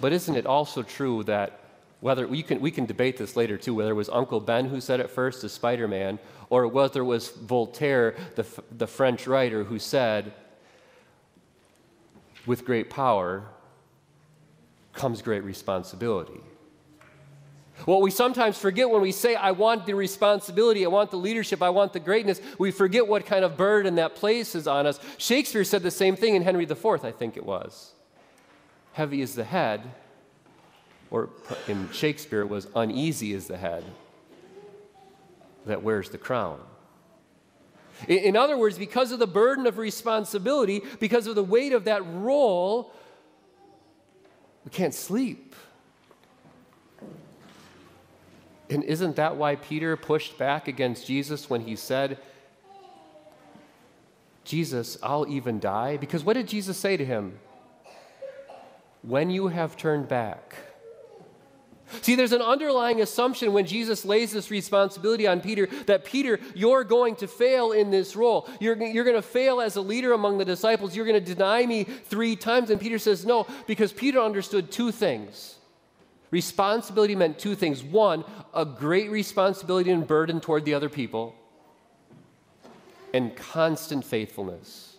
But 0.00 0.12
isn't 0.12 0.36
it 0.36 0.46
also 0.46 0.82
true 0.82 1.22
that 1.24 1.60
whether 2.00 2.26
we 2.26 2.42
can, 2.42 2.60
we 2.60 2.72
can 2.72 2.84
debate 2.84 3.16
this 3.16 3.36
later 3.36 3.56
too, 3.56 3.74
whether 3.74 3.92
it 3.92 3.94
was 3.94 4.08
Uncle 4.08 4.40
Ben 4.40 4.66
who 4.66 4.80
said 4.80 4.98
it 4.98 5.08
first 5.08 5.40
to 5.42 5.48
Spider 5.48 5.86
Man, 5.86 6.18
or 6.50 6.66
whether 6.66 7.00
it 7.00 7.04
was 7.04 7.28
Voltaire, 7.30 8.16
the, 8.34 8.44
the 8.76 8.88
French 8.88 9.28
writer, 9.28 9.62
who 9.62 9.78
said, 9.78 10.32
with 12.44 12.64
great 12.64 12.90
power 12.90 13.44
comes 14.92 15.22
great 15.22 15.44
responsibility. 15.44 16.40
What 17.84 18.02
we 18.02 18.10
sometimes 18.10 18.58
forget 18.58 18.88
when 18.90 19.00
we 19.00 19.12
say, 19.12 19.34
I 19.34 19.50
want 19.50 19.86
the 19.86 19.94
responsibility, 19.94 20.84
I 20.84 20.88
want 20.88 21.10
the 21.10 21.16
leadership, 21.16 21.62
I 21.62 21.70
want 21.70 21.92
the 21.92 22.00
greatness, 22.00 22.40
we 22.58 22.70
forget 22.70 23.08
what 23.08 23.26
kind 23.26 23.44
of 23.44 23.56
burden 23.56 23.96
that 23.96 24.14
places 24.14 24.68
on 24.68 24.86
us. 24.86 25.00
Shakespeare 25.18 25.64
said 25.64 25.82
the 25.82 25.90
same 25.90 26.14
thing 26.14 26.36
in 26.36 26.42
Henry 26.42 26.64
IV, 26.64 27.04
I 27.04 27.10
think 27.10 27.36
it 27.36 27.44
was. 27.44 27.92
Heavy 28.92 29.20
is 29.22 29.34
the 29.34 29.44
head, 29.44 29.82
or 31.10 31.30
in 31.66 31.90
Shakespeare, 31.92 32.42
it 32.42 32.48
was 32.48 32.68
uneasy 32.76 33.32
is 33.32 33.46
the 33.46 33.56
head 33.56 33.84
that 35.66 35.82
wears 35.82 36.10
the 36.10 36.18
crown. 36.18 36.60
In 38.08 38.36
other 38.36 38.56
words, 38.56 38.78
because 38.78 39.12
of 39.12 39.18
the 39.18 39.26
burden 39.26 39.66
of 39.66 39.78
responsibility, 39.78 40.82
because 40.98 41.26
of 41.26 41.34
the 41.34 41.44
weight 41.44 41.72
of 41.72 41.84
that 41.84 42.02
role, 42.14 42.92
we 44.64 44.70
can't 44.70 44.94
sleep. 44.94 45.54
And 48.70 48.82
isn't 48.84 49.16
that 49.16 49.36
why 49.36 49.56
Peter 49.56 49.96
pushed 49.96 50.38
back 50.38 50.66
against 50.66 51.06
Jesus 51.06 51.50
when 51.50 51.62
he 51.62 51.76
said, 51.76 52.18
Jesus, 54.44 54.98
I'll 55.02 55.28
even 55.28 55.60
die? 55.60 55.96
Because 55.96 56.24
what 56.24 56.34
did 56.34 56.48
Jesus 56.48 56.76
say 56.76 56.96
to 56.96 57.04
him? 57.04 57.38
When 59.02 59.30
you 59.30 59.48
have 59.48 59.76
turned 59.76 60.08
back, 60.08 60.54
See, 62.00 62.14
there's 62.14 62.32
an 62.32 62.42
underlying 62.42 63.00
assumption 63.02 63.52
when 63.52 63.66
Jesus 63.66 64.04
lays 64.04 64.32
this 64.32 64.50
responsibility 64.50 65.26
on 65.26 65.40
Peter 65.40 65.66
that 65.86 66.04
Peter, 66.04 66.40
you're 66.54 66.84
going 66.84 67.16
to 67.16 67.28
fail 67.28 67.72
in 67.72 67.90
this 67.90 68.16
role. 68.16 68.48
You're, 68.60 68.82
you're 68.82 69.04
going 69.04 69.16
to 69.16 69.22
fail 69.22 69.60
as 69.60 69.76
a 69.76 69.80
leader 69.82 70.12
among 70.12 70.38
the 70.38 70.44
disciples. 70.44 70.96
You're 70.96 71.06
going 71.06 71.22
to 71.22 71.34
deny 71.34 71.66
me 71.66 71.84
three 71.84 72.36
times. 72.36 72.70
And 72.70 72.80
Peter 72.80 72.98
says, 72.98 73.26
no, 73.26 73.46
because 73.66 73.92
Peter 73.92 74.20
understood 74.20 74.72
two 74.72 74.90
things. 74.90 75.56
Responsibility 76.30 77.14
meant 77.14 77.38
two 77.38 77.54
things. 77.54 77.82
One, 77.82 78.24
a 78.54 78.64
great 78.64 79.10
responsibility 79.10 79.90
and 79.90 80.06
burden 80.06 80.40
toward 80.40 80.64
the 80.64 80.72
other 80.72 80.88
people, 80.88 81.34
and 83.12 83.36
constant 83.36 84.02
faithfulness. 84.02 84.96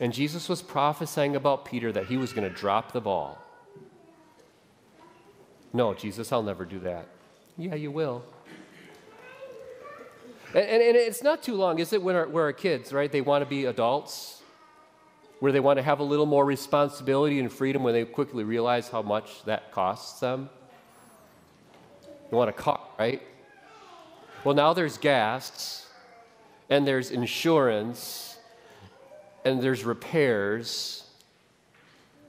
And 0.00 0.14
Jesus 0.14 0.48
was 0.48 0.62
prophesying 0.62 1.36
about 1.36 1.66
Peter 1.66 1.92
that 1.92 2.06
he 2.06 2.16
was 2.16 2.32
going 2.32 2.48
to 2.48 2.54
drop 2.54 2.92
the 2.92 3.02
ball. 3.02 3.38
No, 5.74 5.92
Jesus, 5.92 6.30
I'll 6.30 6.42
never 6.42 6.64
do 6.64 6.78
that. 6.80 7.08
Yeah, 7.58 7.74
you 7.74 7.90
will. 7.90 8.24
And, 10.54 10.64
and, 10.64 10.82
and 10.82 10.96
it's 10.96 11.22
not 11.22 11.42
too 11.42 11.54
long, 11.54 11.80
is 11.80 11.92
it, 11.92 12.00
when 12.00 12.14
our, 12.14 12.28
where 12.28 12.44
our 12.44 12.52
kids, 12.52 12.92
right, 12.92 13.10
they 13.10 13.20
want 13.20 13.42
to 13.42 13.50
be 13.50 13.64
adults, 13.64 14.40
where 15.40 15.50
they 15.50 15.58
want 15.58 15.78
to 15.78 15.82
have 15.82 15.98
a 15.98 16.04
little 16.04 16.26
more 16.26 16.44
responsibility 16.44 17.40
and 17.40 17.52
freedom 17.52 17.82
when 17.82 17.92
they 17.92 18.04
quickly 18.04 18.44
realize 18.44 18.88
how 18.88 19.02
much 19.02 19.44
that 19.46 19.72
costs 19.72 20.20
them? 20.20 20.48
You 22.30 22.38
want 22.38 22.50
a 22.50 22.52
car, 22.54 22.80
right? 22.96 23.20
Well, 24.44 24.54
now 24.54 24.74
there's 24.74 24.96
gas, 24.96 25.88
and 26.70 26.86
there's 26.86 27.10
insurance, 27.10 28.38
and 29.44 29.60
there's 29.60 29.84
repairs. 29.84 31.03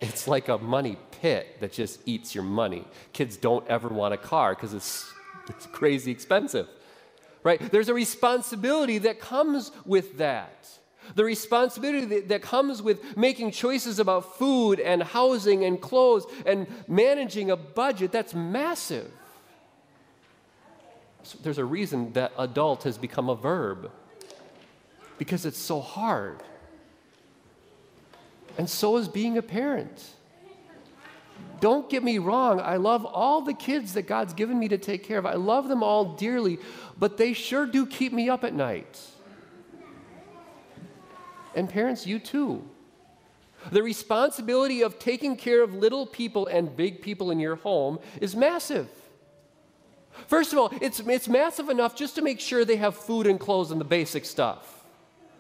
It's 0.02 0.28
like 0.28 0.50
a 0.50 0.58
money 0.58 0.98
pit 1.22 1.60
that 1.62 1.72
just 1.72 2.02
eats 2.06 2.36
your 2.36 2.44
money. 2.44 2.86
Kids 3.14 3.38
don't 3.38 3.66
ever 3.68 3.88
want 3.88 4.14
a 4.14 4.18
car 4.18 4.54
because 4.54 4.74
it's, 4.74 5.12
it's 5.48 5.66
crazy 5.68 6.12
expensive, 6.12 6.68
right? 7.44 7.60
There's 7.72 7.90
a 7.90 7.94
responsibility 7.94 8.98
that 9.00 9.20
comes 9.20 9.72
with 9.86 10.18
that. 10.18 10.68
The 11.14 11.24
responsibility 11.24 12.06
that, 12.06 12.30
that 12.30 12.42
comes 12.42 12.82
with 12.82 13.16
making 13.16 13.52
choices 13.52 14.00
about 14.00 14.38
food 14.38 14.80
and 14.80 15.04
housing 15.04 15.64
and 15.64 15.80
clothes 15.80 16.26
and 16.46 16.68
managing 16.88 17.52
a 17.52 17.56
budget, 17.56 18.12
that's 18.12 18.34
massive. 18.34 19.12
So 21.24 21.38
there's 21.44 21.58
a 21.58 21.66
reason 21.66 22.14
that 22.14 22.34
adult 22.38 22.84
has 22.84 22.98
become 22.98 23.30
a 23.30 23.36
verb 23.36 23.92
because 25.18 25.46
it's 25.46 25.58
so 25.58 25.80
hard. 25.80 26.42
And 28.58 28.70
so 28.70 28.98
is 28.98 29.08
being 29.08 29.38
a 29.38 29.42
parent. 29.42 30.04
Don't 31.62 31.90
get 31.90 32.04
me 32.04 32.18
wrong, 32.18 32.60
I 32.60 32.78
love 32.78 33.06
all 33.06 33.42
the 33.42 33.54
kids 33.54 33.94
that 33.94 34.04
God's 34.04 34.34
given 34.34 34.60
me 34.60 34.68
to 34.68 34.78
take 34.78 35.04
care 35.04 35.18
of. 35.18 35.26
I 35.26 35.36
love 35.36 35.68
them 35.68 35.84
all 35.84 36.16
dearly, 36.16 36.60
but 36.98 37.18
they 37.18 37.34
sure 37.34 37.66
do 37.66 37.86
keep 37.86 38.14
me 38.14 38.30
up 38.30 38.44
at 38.44 38.54
night. 38.54 39.00
And 41.56 41.70
parents, 41.70 42.06
you 42.06 42.20
too. 42.20 42.64
The 43.72 43.82
responsibility 43.82 44.82
of 44.82 45.00
taking 45.00 45.38
care 45.38 45.64
of 45.64 45.74
little 45.74 46.06
people 46.06 46.46
and 46.48 46.76
big 46.76 47.02
people 47.02 47.32
in 47.32 47.40
your 47.40 47.56
home 47.56 48.00
is 48.22 48.36
massive. 48.36 48.90
First 50.28 50.54
of 50.54 50.60
all, 50.60 50.72
it's, 50.82 51.00
it's 51.00 51.28
massive 51.28 51.70
enough 51.70 51.96
just 51.96 52.16
to 52.16 52.22
make 52.22 52.40
sure 52.40 52.64
they 52.64 52.76
have 52.76 52.96
food 52.96 53.28
and 53.28 53.40
clothes 53.40 53.72
and 53.72 53.80
the 53.80 53.86
basic 53.86 54.26
stuff. 54.26 54.84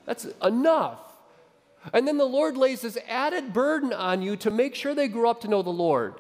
That's 0.05 0.25
enough. 0.41 1.04
And 1.93 2.07
then 2.07 2.17
the 2.17 2.25
Lord 2.25 2.57
lays 2.57 2.81
this 2.81 2.97
added 3.07 3.53
burden 3.53 3.93
on 3.93 4.21
you 4.21 4.35
to 4.37 4.51
make 4.51 4.75
sure 4.75 4.95
they 4.95 5.07
grow 5.07 5.29
up 5.29 5.41
to 5.41 5.47
know 5.47 5.61
the 5.61 5.69
Lord. 5.69 6.15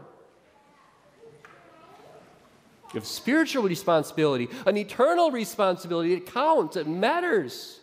You 2.93 2.99
have 2.99 3.05
spiritual 3.05 3.63
responsibility, 3.63 4.47
an 4.65 4.77
eternal 4.77 5.31
responsibility. 5.31 6.13
It 6.13 6.31
counts, 6.31 6.77
it 6.77 6.87
matters. 6.87 7.79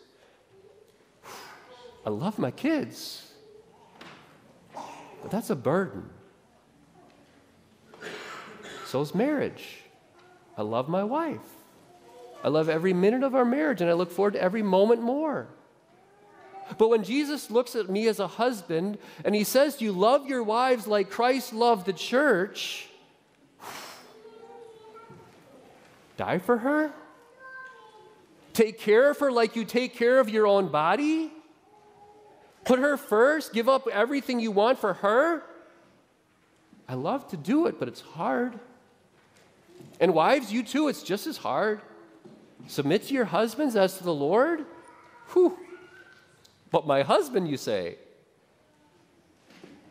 I 2.07 2.11
love 2.11 2.39
my 2.39 2.51
kids, 2.51 3.31
but 4.75 5.31
that's 5.31 5.51
a 5.51 5.57
burden. 5.57 6.09
So 8.87 9.01
is 9.01 9.15
marriage. 9.15 9.83
I 10.57 10.63
love 10.63 10.89
my 10.89 11.05
wife. 11.05 11.41
I 12.45 12.49
love 12.49 12.69
every 12.69 12.93
minute 12.93 13.23
of 13.23 13.35
our 13.35 13.45
marriage, 13.45 13.81
and 13.81 13.89
I 13.89 13.93
look 13.93 14.11
forward 14.11 14.35
to 14.35 14.43
every 14.43 14.63
moment 14.63 15.01
more. 15.03 15.49
But 16.79 16.89
when 16.89 17.05
Jesus 17.05 17.51
looks 17.51 17.75
at 17.75 17.89
me 17.89 18.09
as 18.09 18.21
a 18.21 18.27
husband 18.27 18.99
and 19.25 19.35
he 19.35 19.45
says, 19.45 19.81
You 19.81 19.93
love 19.93 20.27
your 20.27 20.43
wives 20.43 20.87
like 20.87 21.11
Christ 21.11 21.53
loved 21.53 21.87
the 21.87 21.93
church, 21.93 22.89
die 26.17 26.39
for 26.39 26.59
her? 26.59 26.93
Take 28.53 28.79
care 28.79 29.11
of 29.11 29.19
her 29.19 29.33
like 29.33 29.57
you 29.57 29.65
take 29.65 29.95
care 29.95 30.19
of 30.21 30.29
your 30.29 30.47
own 30.47 30.69
body? 30.69 31.33
Put 32.65 32.79
her 32.79 32.97
first? 32.97 33.53
Give 33.53 33.69
up 33.69 33.89
everything 33.89 34.41
you 34.41 34.51
want 34.51 34.79
for 34.79 34.95
her? 34.95 35.43
I 36.89 36.95
love 36.95 37.27
to 37.29 37.37
do 37.37 37.67
it, 37.67 37.79
but 37.79 37.89
it's 37.89 38.01
hard. 38.01 38.59
And 40.01 40.15
wives, 40.15 40.53
you 40.53 40.63
too, 40.63 40.89
it's 40.89 41.03
just 41.03 41.27
as 41.27 41.39
hard. 41.39 41.81
Submit 42.67 43.05
to 43.09 43.15
your 43.15 43.25
husbands 43.25 43.77
as 43.77 43.99
to 43.99 44.05
the 44.05 44.15
Lord? 44.15 44.65
Whew. 45.33 45.59
But 46.73 46.87
my 46.87 47.03
husband, 47.03 47.49
you 47.49 47.57
say. 47.57 47.97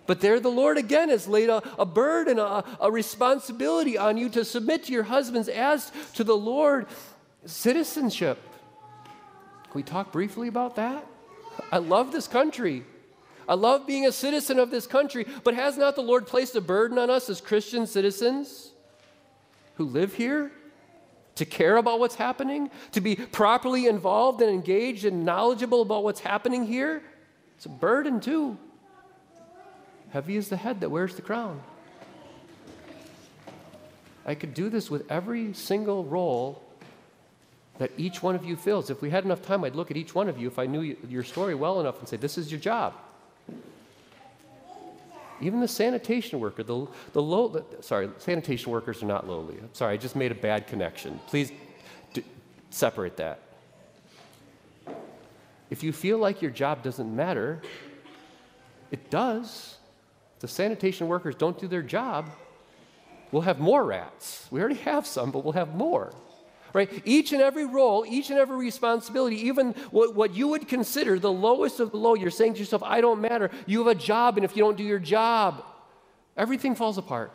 But 0.07 0.19
there, 0.19 0.39
the 0.39 0.49
Lord 0.49 0.77
again 0.77 1.09
has 1.09 1.27
laid 1.27 1.49
a, 1.49 1.63
a 1.79 1.85
burden, 1.85 2.39
a, 2.39 2.65
a 2.81 2.91
responsibility 2.91 3.97
on 3.97 4.17
you 4.17 4.27
to 4.29 4.43
submit 4.43 4.85
to 4.85 4.91
your 4.91 5.03
husbands 5.03 5.47
as 5.47 5.91
to 6.15 6.23
the 6.23 6.35
Lord. 6.35 6.87
Citizenship. 7.45 8.39
Can 9.63 9.73
we 9.73 9.83
talk 9.83 10.11
briefly 10.11 10.47
about 10.47 10.75
that? 10.75 11.05
I 11.71 11.77
love 11.77 12.11
this 12.11 12.27
country. 12.27 12.83
I 13.47 13.53
love 13.53 13.87
being 13.87 14.05
a 14.05 14.11
citizen 14.11 14.59
of 14.59 14.69
this 14.69 14.85
country, 14.85 15.25
but 15.43 15.53
has 15.53 15.77
not 15.77 15.95
the 15.95 16.01
Lord 16.01 16.27
placed 16.27 16.55
a 16.55 16.61
burden 16.61 16.97
on 16.97 17.09
us 17.09 17.29
as 17.29 17.41
Christian 17.41 17.87
citizens 17.87 18.71
who 19.75 19.85
live 19.85 20.13
here? 20.13 20.51
To 21.41 21.45
care 21.45 21.77
about 21.77 21.99
what's 21.99 22.13
happening, 22.13 22.69
to 22.91 23.01
be 23.01 23.15
properly 23.15 23.87
involved 23.87 24.41
and 24.41 24.51
engaged 24.51 25.05
and 25.05 25.25
knowledgeable 25.25 25.81
about 25.81 26.03
what's 26.03 26.19
happening 26.19 26.67
here. 26.67 27.01
It's 27.55 27.65
a 27.65 27.69
burden, 27.69 28.19
too. 28.19 28.59
Heavy 30.11 30.37
is 30.37 30.49
the 30.49 30.57
head 30.57 30.81
that 30.81 30.89
wears 30.89 31.15
the 31.15 31.23
crown. 31.23 31.59
I 34.23 34.35
could 34.35 34.53
do 34.53 34.69
this 34.69 34.91
with 34.91 35.09
every 35.09 35.51
single 35.53 36.03
role 36.03 36.61
that 37.79 37.89
each 37.97 38.21
one 38.21 38.35
of 38.35 38.45
you 38.45 38.55
fills. 38.55 38.91
If 38.91 39.01
we 39.01 39.09
had 39.09 39.25
enough 39.25 39.41
time, 39.41 39.63
I'd 39.63 39.73
look 39.73 39.89
at 39.89 39.97
each 39.97 40.13
one 40.13 40.29
of 40.29 40.37
you 40.37 40.47
if 40.47 40.59
I 40.59 40.67
knew 40.67 40.95
your 41.09 41.23
story 41.23 41.55
well 41.55 41.79
enough 41.79 41.97
and 41.97 42.07
say, 42.07 42.17
This 42.17 42.37
is 42.37 42.51
your 42.51 42.59
job. 42.59 42.93
Even 45.41 45.59
the 45.59 45.67
sanitation 45.67 46.39
worker, 46.39 46.63
the, 46.63 46.87
the 47.13 47.21
low, 47.21 47.65
sorry, 47.81 48.09
sanitation 48.17 48.71
workers 48.71 49.01
are 49.01 49.07
not 49.07 49.27
lowly. 49.27 49.57
I'm 49.57 49.73
sorry, 49.73 49.95
I 49.95 49.97
just 49.97 50.15
made 50.15 50.31
a 50.31 50.35
bad 50.35 50.67
connection. 50.67 51.19
Please 51.27 51.51
d- 52.13 52.23
separate 52.69 53.17
that. 53.17 53.39
If 55.69 55.83
you 55.83 55.91
feel 55.91 56.17
like 56.17 56.41
your 56.41 56.51
job 56.51 56.83
doesn't 56.83 57.15
matter, 57.15 57.61
it 58.91 59.09
does. 59.09 59.77
The 60.39 60.47
sanitation 60.47 61.07
workers 61.07 61.35
don't 61.35 61.57
do 61.57 61.67
their 61.67 61.81
job. 61.81 62.29
We'll 63.31 63.43
have 63.43 63.59
more 63.59 63.83
rats. 63.83 64.47
We 64.51 64.59
already 64.59 64.75
have 64.81 65.07
some, 65.07 65.31
but 65.31 65.43
we'll 65.43 65.53
have 65.53 65.73
more 65.73 66.13
right? 66.73 67.01
Each 67.05 67.33
and 67.33 67.41
every 67.41 67.65
role, 67.65 68.05
each 68.07 68.29
and 68.29 68.39
every 68.39 68.57
responsibility, 68.57 69.47
even 69.47 69.73
what, 69.91 70.15
what 70.15 70.35
you 70.35 70.47
would 70.49 70.67
consider 70.67 71.19
the 71.19 71.31
lowest 71.31 71.79
of 71.79 71.91
the 71.91 71.97
low, 71.97 72.15
you're 72.15 72.31
saying 72.31 72.53
to 72.53 72.59
yourself, 72.59 72.83
I 72.83 73.01
don't 73.01 73.21
matter. 73.21 73.49
You 73.65 73.79
have 73.79 73.87
a 73.87 73.99
job, 73.99 74.37
and 74.37 74.45
if 74.45 74.55
you 74.55 74.63
don't 74.63 74.77
do 74.77 74.83
your 74.83 74.99
job, 74.99 75.63
everything 76.37 76.75
falls 76.75 76.97
apart. 76.97 77.31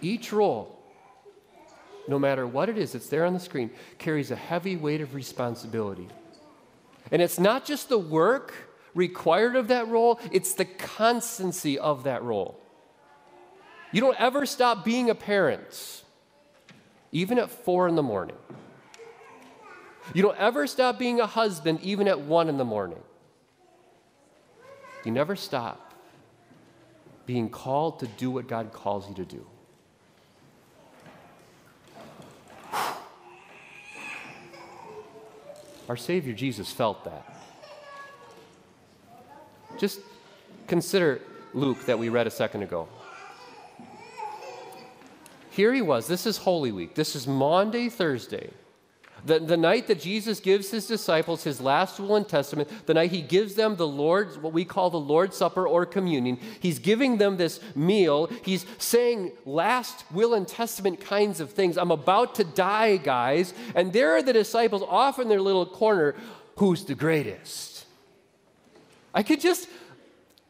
Each 0.00 0.32
role, 0.32 0.78
no 2.08 2.18
matter 2.18 2.46
what 2.46 2.68
it 2.68 2.76
is, 2.76 2.94
it's 2.94 3.08
there 3.08 3.24
on 3.24 3.34
the 3.34 3.40
screen, 3.40 3.70
carries 3.98 4.30
a 4.30 4.36
heavy 4.36 4.76
weight 4.76 5.00
of 5.00 5.14
responsibility. 5.14 6.08
And 7.10 7.22
it's 7.22 7.38
not 7.38 7.64
just 7.64 7.88
the 7.88 7.98
work 7.98 8.52
required 8.94 9.56
of 9.56 9.68
that 9.68 9.88
role, 9.88 10.20
it's 10.30 10.54
the 10.54 10.64
constancy 10.64 11.78
of 11.78 12.04
that 12.04 12.22
role. 12.22 12.58
You 13.92 14.00
don't 14.00 14.18
ever 14.20 14.46
stop 14.46 14.84
being 14.84 15.10
a 15.10 15.14
parent, 15.14 16.01
even 17.12 17.38
at 17.38 17.50
four 17.50 17.86
in 17.86 17.94
the 17.94 18.02
morning. 18.02 18.36
You 20.14 20.22
don't 20.22 20.38
ever 20.38 20.66
stop 20.66 20.98
being 20.98 21.20
a 21.20 21.26
husband, 21.26 21.80
even 21.82 22.08
at 22.08 22.20
one 22.20 22.48
in 22.48 22.56
the 22.56 22.64
morning. 22.64 22.98
You 25.04 25.12
never 25.12 25.36
stop 25.36 25.94
being 27.26 27.48
called 27.48 28.00
to 28.00 28.06
do 28.06 28.30
what 28.30 28.48
God 28.48 28.72
calls 28.72 29.08
you 29.08 29.14
to 29.14 29.24
do. 29.24 29.46
Our 35.88 35.96
Savior 35.96 36.32
Jesus 36.32 36.70
felt 36.72 37.04
that. 37.04 37.26
Just 39.78 40.00
consider 40.66 41.20
Luke 41.54 41.84
that 41.86 41.98
we 41.98 42.08
read 42.08 42.26
a 42.26 42.30
second 42.30 42.62
ago. 42.62 42.88
Here 45.52 45.74
he 45.74 45.82
was. 45.82 46.06
This 46.06 46.24
is 46.24 46.38
Holy 46.38 46.72
Week. 46.72 46.94
This 46.94 47.14
is 47.14 47.26
Maundy, 47.26 47.90
Thursday. 47.90 48.50
The, 49.26 49.38
the 49.38 49.56
night 49.58 49.86
that 49.88 50.00
Jesus 50.00 50.40
gives 50.40 50.70
his 50.70 50.86
disciples 50.86 51.44
his 51.44 51.60
last 51.60 52.00
will 52.00 52.16
and 52.16 52.26
testament, 52.26 52.70
the 52.86 52.94
night 52.94 53.10
he 53.10 53.20
gives 53.20 53.54
them 53.54 53.76
the 53.76 53.86
Lord's, 53.86 54.38
what 54.38 54.54
we 54.54 54.64
call 54.64 54.88
the 54.88 54.98
Lord's 54.98 55.36
Supper 55.36 55.68
or 55.68 55.84
communion, 55.84 56.38
he's 56.58 56.78
giving 56.78 57.18
them 57.18 57.36
this 57.36 57.60
meal. 57.76 58.30
He's 58.42 58.64
saying 58.78 59.32
last 59.44 60.10
will 60.10 60.32
and 60.32 60.48
testament 60.48 61.00
kinds 61.02 61.38
of 61.38 61.52
things. 61.52 61.76
I'm 61.76 61.90
about 61.90 62.34
to 62.36 62.44
die, 62.44 62.96
guys. 62.96 63.52
And 63.74 63.92
there 63.92 64.12
are 64.16 64.22
the 64.22 64.32
disciples 64.32 64.82
off 64.82 65.18
in 65.18 65.28
their 65.28 65.42
little 65.42 65.66
corner. 65.66 66.14
Who's 66.56 66.86
the 66.86 66.94
greatest? 66.94 67.84
I 69.14 69.22
could 69.22 69.40
just, 69.42 69.68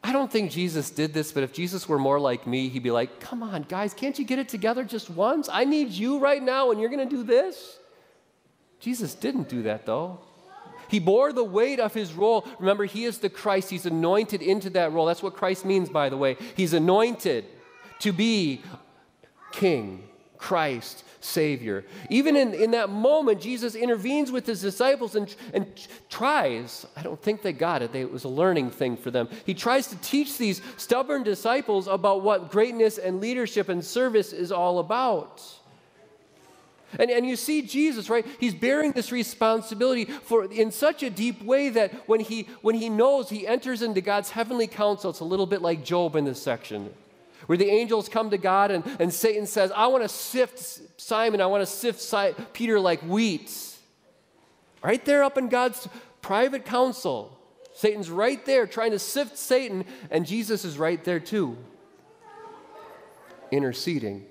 I 0.03 0.11
don't 0.11 0.29
think 0.29 0.51
Jesus 0.51 0.89
did 0.89 1.13
this, 1.13 1.31
but 1.31 1.43
if 1.43 1.53
Jesus 1.53 1.87
were 1.87 1.97
more 1.97 2.19
like 2.19 2.45
me, 2.45 2.67
he'd 2.67 2.83
be 2.83 2.91
like, 2.91 3.21
come 3.21 3.41
on, 3.41 3.63
guys, 3.63 3.93
can't 3.93 4.19
you 4.19 4.25
get 4.25 4.37
it 4.37 4.49
together 4.49 4.83
just 4.83 5.09
once? 5.09 5.47
I 5.51 5.63
need 5.63 5.91
you 5.91 6.19
right 6.19 6.43
now, 6.43 6.71
and 6.71 6.79
you're 6.81 6.89
going 6.89 7.07
to 7.07 7.15
do 7.15 7.23
this? 7.23 7.79
Jesus 8.81 9.15
didn't 9.15 9.47
do 9.47 9.63
that, 9.63 9.85
though. 9.85 10.19
He 10.89 10.99
bore 10.99 11.31
the 11.31 11.43
weight 11.43 11.79
of 11.79 11.93
his 11.93 12.13
role. 12.13 12.45
Remember, 12.59 12.83
he 12.83 13.05
is 13.05 13.19
the 13.19 13.29
Christ. 13.29 13.69
He's 13.69 13.85
anointed 13.85 14.41
into 14.41 14.69
that 14.71 14.91
role. 14.91 15.05
That's 15.05 15.23
what 15.23 15.35
Christ 15.35 15.63
means, 15.63 15.89
by 15.89 16.09
the 16.09 16.17
way. 16.17 16.35
He's 16.57 16.73
anointed 16.73 17.45
to 17.99 18.11
be 18.11 18.61
King, 19.53 20.03
Christ, 20.43 21.05
Savior. 21.21 21.85
Even 22.09 22.35
in, 22.35 22.53
in 22.53 22.71
that 22.71 22.89
moment, 22.89 23.39
Jesus 23.39 23.75
intervenes 23.75 24.29
with 24.29 24.45
his 24.45 24.59
disciples 24.61 25.15
and, 25.15 25.33
and 25.53 25.65
tries, 26.09 26.85
I 26.97 27.01
don't 27.01 27.21
think 27.21 27.41
they 27.41 27.53
got 27.53 27.81
it, 27.81 27.93
they, 27.93 28.01
it 28.01 28.11
was 28.11 28.25
a 28.25 28.29
learning 28.29 28.71
thing 28.71 28.97
for 28.97 29.09
them. 29.09 29.29
He 29.45 29.53
tries 29.53 29.87
to 29.87 29.95
teach 30.01 30.37
these 30.37 30.61
stubborn 30.75 31.23
disciples 31.23 31.87
about 31.87 32.23
what 32.23 32.51
greatness 32.51 32.97
and 32.97 33.21
leadership 33.21 33.69
and 33.69 33.81
service 33.81 34.33
is 34.33 34.51
all 34.51 34.79
about. 34.79 35.41
And, 36.99 37.09
and 37.09 37.25
you 37.25 37.37
see 37.37 37.61
Jesus, 37.61 38.09
right? 38.09 38.25
He's 38.37 38.53
bearing 38.53 38.91
this 38.91 39.13
responsibility 39.13 40.03
for 40.03 40.51
in 40.51 40.71
such 40.71 41.03
a 41.03 41.09
deep 41.09 41.41
way 41.41 41.69
that 41.69 41.93
when 42.09 42.19
he 42.19 42.49
when 42.61 42.75
he 42.75 42.89
knows 42.89 43.29
he 43.29 43.47
enters 43.47 43.81
into 43.81 44.01
God's 44.01 44.31
heavenly 44.31 44.67
counsel, 44.67 45.09
it's 45.09 45.21
a 45.21 45.25
little 45.25 45.47
bit 45.47 45.61
like 45.61 45.85
Job 45.85 46.17
in 46.17 46.25
this 46.25 46.41
section. 46.41 46.93
Where 47.47 47.57
the 47.57 47.69
angels 47.69 48.09
come 48.09 48.29
to 48.29 48.37
God 48.37 48.71
and, 48.71 48.83
and 48.99 49.13
Satan 49.13 49.45
says, 49.45 49.71
I 49.75 49.87
want 49.87 50.03
to 50.03 50.09
sift 50.09 51.01
Simon, 51.01 51.41
I 51.41 51.45
want 51.47 51.61
to 51.61 51.65
sift 51.65 52.53
Peter 52.53 52.79
like 52.79 53.01
wheat. 53.01 53.51
Right 54.81 55.03
there 55.05 55.23
up 55.23 55.37
in 55.37 55.49
God's 55.49 55.87
private 56.21 56.65
counsel. 56.65 57.37
Satan's 57.73 58.09
right 58.09 58.45
there 58.45 58.67
trying 58.67 58.91
to 58.91 58.99
sift 58.99 59.37
Satan, 59.37 59.85
and 60.11 60.25
Jesus 60.25 60.63
is 60.63 60.77
right 60.77 61.03
there 61.03 61.19
too, 61.19 61.57
interceding. 63.51 64.25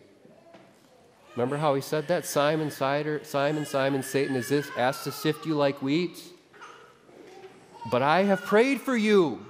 Remember 1.35 1.57
how 1.57 1.75
he 1.75 1.81
said 1.81 2.09
that? 2.09 2.25
Simon, 2.25 2.70
Simon, 2.70 3.25
Simon, 3.25 4.03
Satan 4.03 4.37
is 4.37 4.48
this 4.48 4.70
asked 4.77 5.05
to 5.05 5.12
sift 5.12 5.46
you 5.46 5.55
like 5.55 5.83
wheat? 5.83 6.22
But 7.90 8.03
I 8.03 8.22
have 8.25 8.42
prayed 8.42 8.81
for 8.81 8.96
you. 8.96 9.44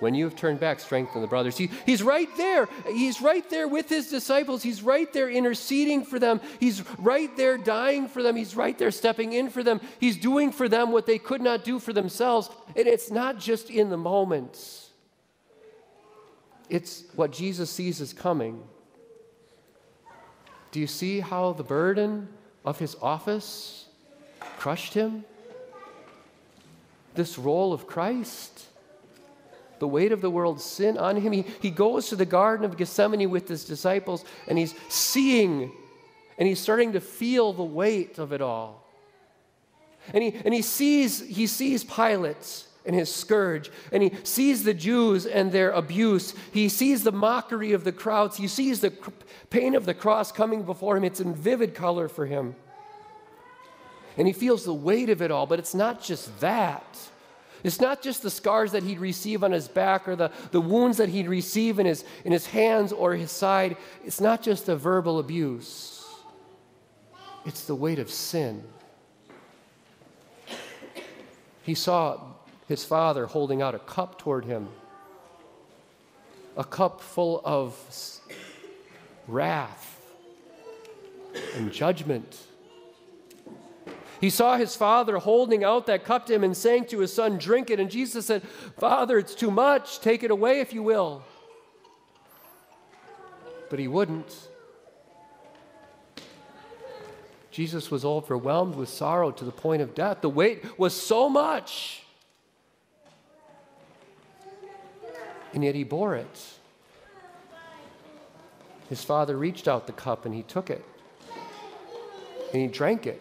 When 0.00 0.14
you 0.14 0.24
have 0.24 0.34
turned 0.34 0.58
back, 0.58 0.80
strengthen 0.80 1.20
the 1.20 1.28
brothers. 1.28 1.56
He, 1.58 1.70
he's 1.84 2.02
right 2.02 2.28
there. 2.36 2.68
He's 2.86 3.20
right 3.20 3.48
there 3.50 3.68
with 3.68 3.88
his 3.88 4.08
disciples. 4.08 4.62
He's 4.62 4.82
right 4.82 5.12
there 5.12 5.30
interceding 5.30 6.04
for 6.04 6.18
them. 6.18 6.40
He's 6.58 6.82
right 6.98 7.34
there 7.36 7.58
dying 7.58 8.08
for 8.08 8.22
them. 8.22 8.34
He's 8.34 8.56
right 8.56 8.76
there 8.78 8.90
stepping 8.90 9.34
in 9.34 9.50
for 9.50 9.62
them. 9.62 9.80
He's 10.00 10.16
doing 10.16 10.52
for 10.52 10.68
them 10.68 10.90
what 10.90 11.06
they 11.06 11.18
could 11.18 11.42
not 11.42 11.64
do 11.64 11.78
for 11.78 11.92
themselves. 11.92 12.48
And 12.74 12.86
it's 12.86 13.10
not 13.10 13.38
just 13.38 13.68
in 13.68 13.90
the 13.90 13.98
moments, 13.98 14.88
it's 16.70 17.04
what 17.14 17.30
Jesus 17.30 17.68
sees 17.68 18.00
as 18.00 18.12
coming. 18.12 18.62
Do 20.72 20.80
you 20.80 20.86
see 20.86 21.20
how 21.20 21.52
the 21.52 21.64
burden 21.64 22.28
of 22.64 22.78
his 22.78 22.96
office 23.02 23.86
crushed 24.58 24.94
him? 24.94 25.24
This 27.14 27.36
role 27.38 27.72
of 27.72 27.86
Christ, 27.86 28.66
the 29.80 29.88
weight 29.88 30.12
of 30.12 30.20
the 30.20 30.30
world's 30.30 30.64
sin 30.64 30.96
on 30.96 31.16
him. 31.16 31.32
He, 31.32 31.44
he 31.60 31.70
goes 31.70 32.08
to 32.08 32.16
the 32.16 32.26
Garden 32.26 32.64
of 32.64 32.76
Gethsemane 32.76 33.28
with 33.28 33.48
his 33.48 33.64
disciples 33.64 34.24
and 34.46 34.56
he's 34.56 34.74
seeing 34.88 35.72
and 36.38 36.48
he's 36.48 36.60
starting 36.60 36.92
to 36.92 37.00
feel 37.00 37.52
the 37.52 37.64
weight 37.64 38.18
of 38.18 38.32
it 38.32 38.40
all. 38.40 38.86
And 40.14 40.22
he, 40.22 40.34
and 40.44 40.54
he 40.54 40.62
sees 40.62 41.20
he 41.20 41.46
sees 41.46 41.84
Pilate 41.84 42.64
and 42.86 42.94
his 42.96 43.14
scourge. 43.14 43.70
And 43.92 44.02
he 44.02 44.12
sees 44.24 44.64
the 44.64 44.74
Jews 44.74 45.26
and 45.26 45.52
their 45.52 45.70
abuse. 45.70 46.34
He 46.52 46.68
sees 46.68 47.04
the 47.04 47.12
mockery 47.12 47.72
of 47.72 47.84
the 47.84 47.92
crowds. 47.92 48.36
He 48.36 48.48
sees 48.48 48.80
the 48.80 48.92
pain 49.50 49.74
of 49.74 49.86
the 49.86 49.94
cross 49.94 50.32
coming 50.32 50.62
before 50.62 50.96
him. 50.96 51.04
It's 51.04 51.20
in 51.20 51.34
vivid 51.34 51.74
color 51.74 52.08
for 52.08 52.26
him. 52.26 52.54
And 54.16 54.26
he 54.26 54.32
feels 54.32 54.64
the 54.64 54.74
weight 54.74 55.10
of 55.10 55.22
it 55.22 55.30
all. 55.30 55.46
But 55.46 55.58
it's 55.58 55.74
not 55.74 56.02
just 56.02 56.40
that. 56.40 56.98
It's 57.62 57.80
not 57.80 58.02
just 58.02 58.22
the 58.22 58.30
scars 58.30 58.72
that 58.72 58.82
he'd 58.82 58.98
receive 58.98 59.44
on 59.44 59.52
his 59.52 59.68
back 59.68 60.08
or 60.08 60.16
the, 60.16 60.30
the 60.50 60.60
wounds 60.60 60.96
that 60.96 61.08
he'd 61.08 61.28
receive 61.28 61.78
in 61.78 61.86
his, 61.86 62.04
in 62.24 62.32
his 62.32 62.46
hands 62.46 62.92
or 62.92 63.14
his 63.14 63.30
side. 63.30 63.76
It's 64.04 64.20
not 64.20 64.42
just 64.42 64.66
the 64.66 64.76
verbal 64.76 65.18
abuse, 65.18 66.04
it's 67.44 67.64
the 67.64 67.74
weight 67.74 67.98
of 67.98 68.10
sin. 68.10 68.64
He 71.62 71.74
saw 71.74 72.20
his 72.68 72.84
father 72.84 73.26
holding 73.26 73.62
out 73.62 73.74
a 73.74 73.78
cup 73.78 74.18
toward 74.18 74.44
him, 74.44 74.68
a 76.56 76.64
cup 76.64 77.00
full 77.00 77.40
of 77.44 77.76
wrath 79.28 80.00
and 81.54 81.72
judgment. 81.72 82.38
He 84.20 84.28
saw 84.28 84.56
his 84.56 84.76
father 84.76 85.16
holding 85.16 85.64
out 85.64 85.86
that 85.86 86.04
cup 86.04 86.26
to 86.26 86.34
him 86.34 86.44
and 86.44 86.54
saying 86.54 86.86
to 86.86 86.98
his 86.98 87.12
son, 87.12 87.38
Drink 87.38 87.70
it. 87.70 87.80
And 87.80 87.90
Jesus 87.90 88.26
said, 88.26 88.42
Father, 88.78 89.18
it's 89.18 89.34
too 89.34 89.50
much. 89.50 90.00
Take 90.00 90.22
it 90.22 90.30
away 90.30 90.60
if 90.60 90.74
you 90.74 90.82
will. 90.82 91.22
But 93.70 93.78
he 93.78 93.88
wouldn't. 93.88 94.34
Jesus 97.50 97.90
was 97.90 98.04
overwhelmed 98.04 98.74
with 98.74 98.88
sorrow 98.88 99.30
to 99.30 99.44
the 99.44 99.50
point 99.50 99.80
of 99.80 99.94
death. 99.94 100.20
The 100.20 100.28
weight 100.28 100.78
was 100.78 100.94
so 100.94 101.28
much 101.28 102.02
and 105.52 105.64
yet 105.64 105.74
he 105.74 105.84
bore 105.84 106.14
it. 106.14 106.40
His 108.88 109.04
father 109.04 109.36
reached 109.36 109.68
out 109.68 109.86
the 109.86 109.92
cup 109.92 110.24
and 110.24 110.34
he 110.34 110.42
took 110.42 110.70
it. 110.70 110.84
And 112.52 112.62
he 112.62 112.66
drank 112.66 113.06
it 113.06 113.20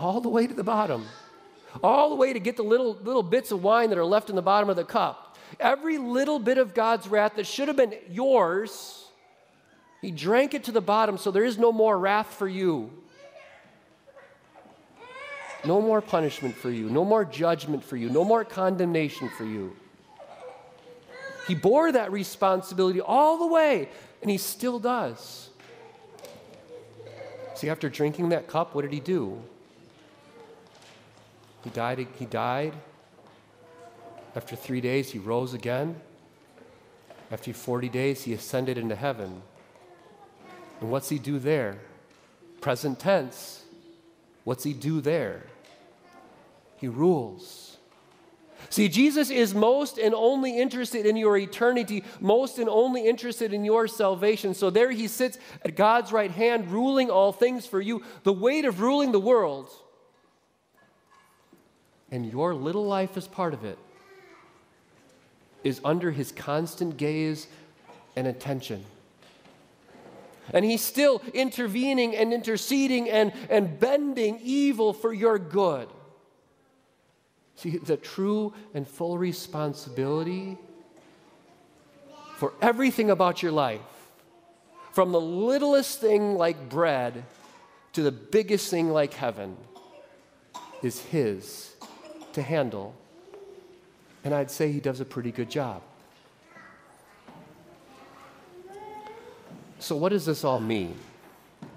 all 0.00 0.20
the 0.20 0.28
way 0.28 0.46
to 0.46 0.54
the 0.54 0.64
bottom, 0.64 1.06
all 1.82 2.08
the 2.08 2.16
way 2.16 2.32
to 2.32 2.40
get 2.40 2.56
the 2.56 2.62
little, 2.62 2.94
little 3.02 3.22
bits 3.22 3.52
of 3.52 3.62
wine 3.62 3.90
that 3.90 3.98
are 3.98 4.04
left 4.04 4.30
in 4.30 4.36
the 4.36 4.42
bottom 4.42 4.70
of 4.70 4.76
the 4.76 4.84
cup. 4.84 5.36
Every 5.58 5.98
little 5.98 6.38
bit 6.38 6.58
of 6.58 6.74
God's 6.74 7.06
wrath 7.06 7.36
that 7.36 7.46
should 7.46 7.68
have 7.68 7.76
been 7.76 7.94
yours, 8.08 9.06
he 10.00 10.10
drank 10.10 10.54
it 10.54 10.64
to 10.64 10.72
the 10.72 10.80
bottom 10.80 11.18
so 11.18 11.30
there 11.30 11.44
is 11.44 11.58
no 11.58 11.70
more 11.70 11.98
wrath 11.98 12.34
for 12.34 12.48
you. 12.48 12.90
No 15.62 15.82
more 15.82 16.00
punishment 16.00 16.54
for 16.54 16.70
you, 16.70 16.88
no 16.88 17.04
more 17.04 17.22
judgment 17.22 17.84
for 17.84 17.98
you, 17.98 18.08
no 18.08 18.24
more 18.24 18.44
condemnation 18.44 19.28
for 19.36 19.44
you. 19.44 19.76
He 21.46 21.54
bore 21.54 21.92
that 21.92 22.10
responsibility 22.10 23.00
all 23.02 23.38
the 23.38 23.46
way, 23.46 23.90
and 24.22 24.30
he 24.30 24.38
still 24.38 24.78
does. 24.78 25.50
See, 27.54 27.68
after 27.68 27.90
drinking 27.90 28.30
that 28.30 28.46
cup, 28.46 28.74
what 28.74 28.82
did 28.82 28.92
he 28.94 29.00
do? 29.00 29.42
He 31.64 31.70
died. 31.70 32.06
He 32.18 32.26
died. 32.26 32.74
After 34.34 34.56
three 34.56 34.80
days, 34.80 35.10
he 35.10 35.18
rose 35.18 35.54
again. 35.54 36.00
After 37.30 37.52
40 37.52 37.88
days, 37.88 38.24
he 38.24 38.32
ascended 38.32 38.78
into 38.78 38.94
heaven. 38.94 39.42
And 40.80 40.90
what's 40.90 41.08
he 41.08 41.18
do 41.18 41.38
there? 41.38 41.78
Present 42.60 42.98
tense. 42.98 43.64
What's 44.44 44.64
he 44.64 44.72
do 44.72 45.00
there? 45.00 45.44
He 46.76 46.88
rules. 46.88 47.76
See, 48.68 48.88
Jesus 48.88 49.30
is 49.30 49.54
most 49.54 49.98
and 49.98 50.14
only 50.14 50.58
interested 50.58 51.06
in 51.06 51.16
your 51.16 51.36
eternity, 51.36 52.04
most 52.20 52.58
and 52.58 52.68
only 52.68 53.06
interested 53.06 53.52
in 53.52 53.64
your 53.64 53.88
salvation. 53.88 54.54
So 54.54 54.70
there 54.70 54.90
he 54.90 55.08
sits 55.08 55.38
at 55.64 55.76
God's 55.76 56.12
right 56.12 56.30
hand, 56.30 56.70
ruling 56.70 57.10
all 57.10 57.32
things 57.32 57.66
for 57.66 57.80
you, 57.80 58.02
the 58.22 58.32
weight 58.32 58.64
of 58.64 58.80
ruling 58.80 59.12
the 59.12 59.20
world. 59.20 59.68
And 62.12 62.30
your 62.30 62.54
little 62.54 62.86
life 62.86 63.16
as 63.16 63.28
part 63.28 63.54
of 63.54 63.64
it 63.64 63.78
is 65.62 65.80
under 65.84 66.10
his 66.10 66.32
constant 66.32 66.96
gaze 66.96 67.46
and 68.16 68.26
attention. 68.26 68.84
And 70.52 70.64
he's 70.64 70.82
still 70.82 71.22
intervening 71.32 72.16
and 72.16 72.32
interceding 72.32 73.08
and, 73.08 73.32
and 73.48 73.78
bending 73.78 74.40
evil 74.42 74.92
for 74.92 75.12
your 75.12 75.38
good. 75.38 75.88
See, 77.56 77.76
the 77.76 77.96
true 77.96 78.54
and 78.74 78.88
full 78.88 79.18
responsibility 79.18 80.56
for 82.36 82.54
everything 82.62 83.10
about 83.10 83.42
your 83.42 83.52
life, 83.52 83.80
from 84.92 85.12
the 85.12 85.20
littlest 85.20 86.00
thing 86.00 86.36
like 86.36 86.70
bread 86.70 87.22
to 87.92 88.02
the 88.02 88.10
biggest 88.10 88.70
thing 88.70 88.90
like 88.90 89.12
heaven, 89.12 89.56
is 90.82 91.00
His 91.00 91.69
to 92.34 92.42
handle. 92.42 92.94
And 94.24 94.34
I'd 94.34 94.50
say 94.50 94.72
He 94.72 94.80
does 94.80 95.00
a 95.00 95.04
pretty 95.04 95.32
good 95.32 95.50
job. 95.50 95.82
So, 99.78 99.96
what 99.96 100.10
does 100.10 100.26
this 100.26 100.44
all 100.44 100.60
mean? 100.60 100.96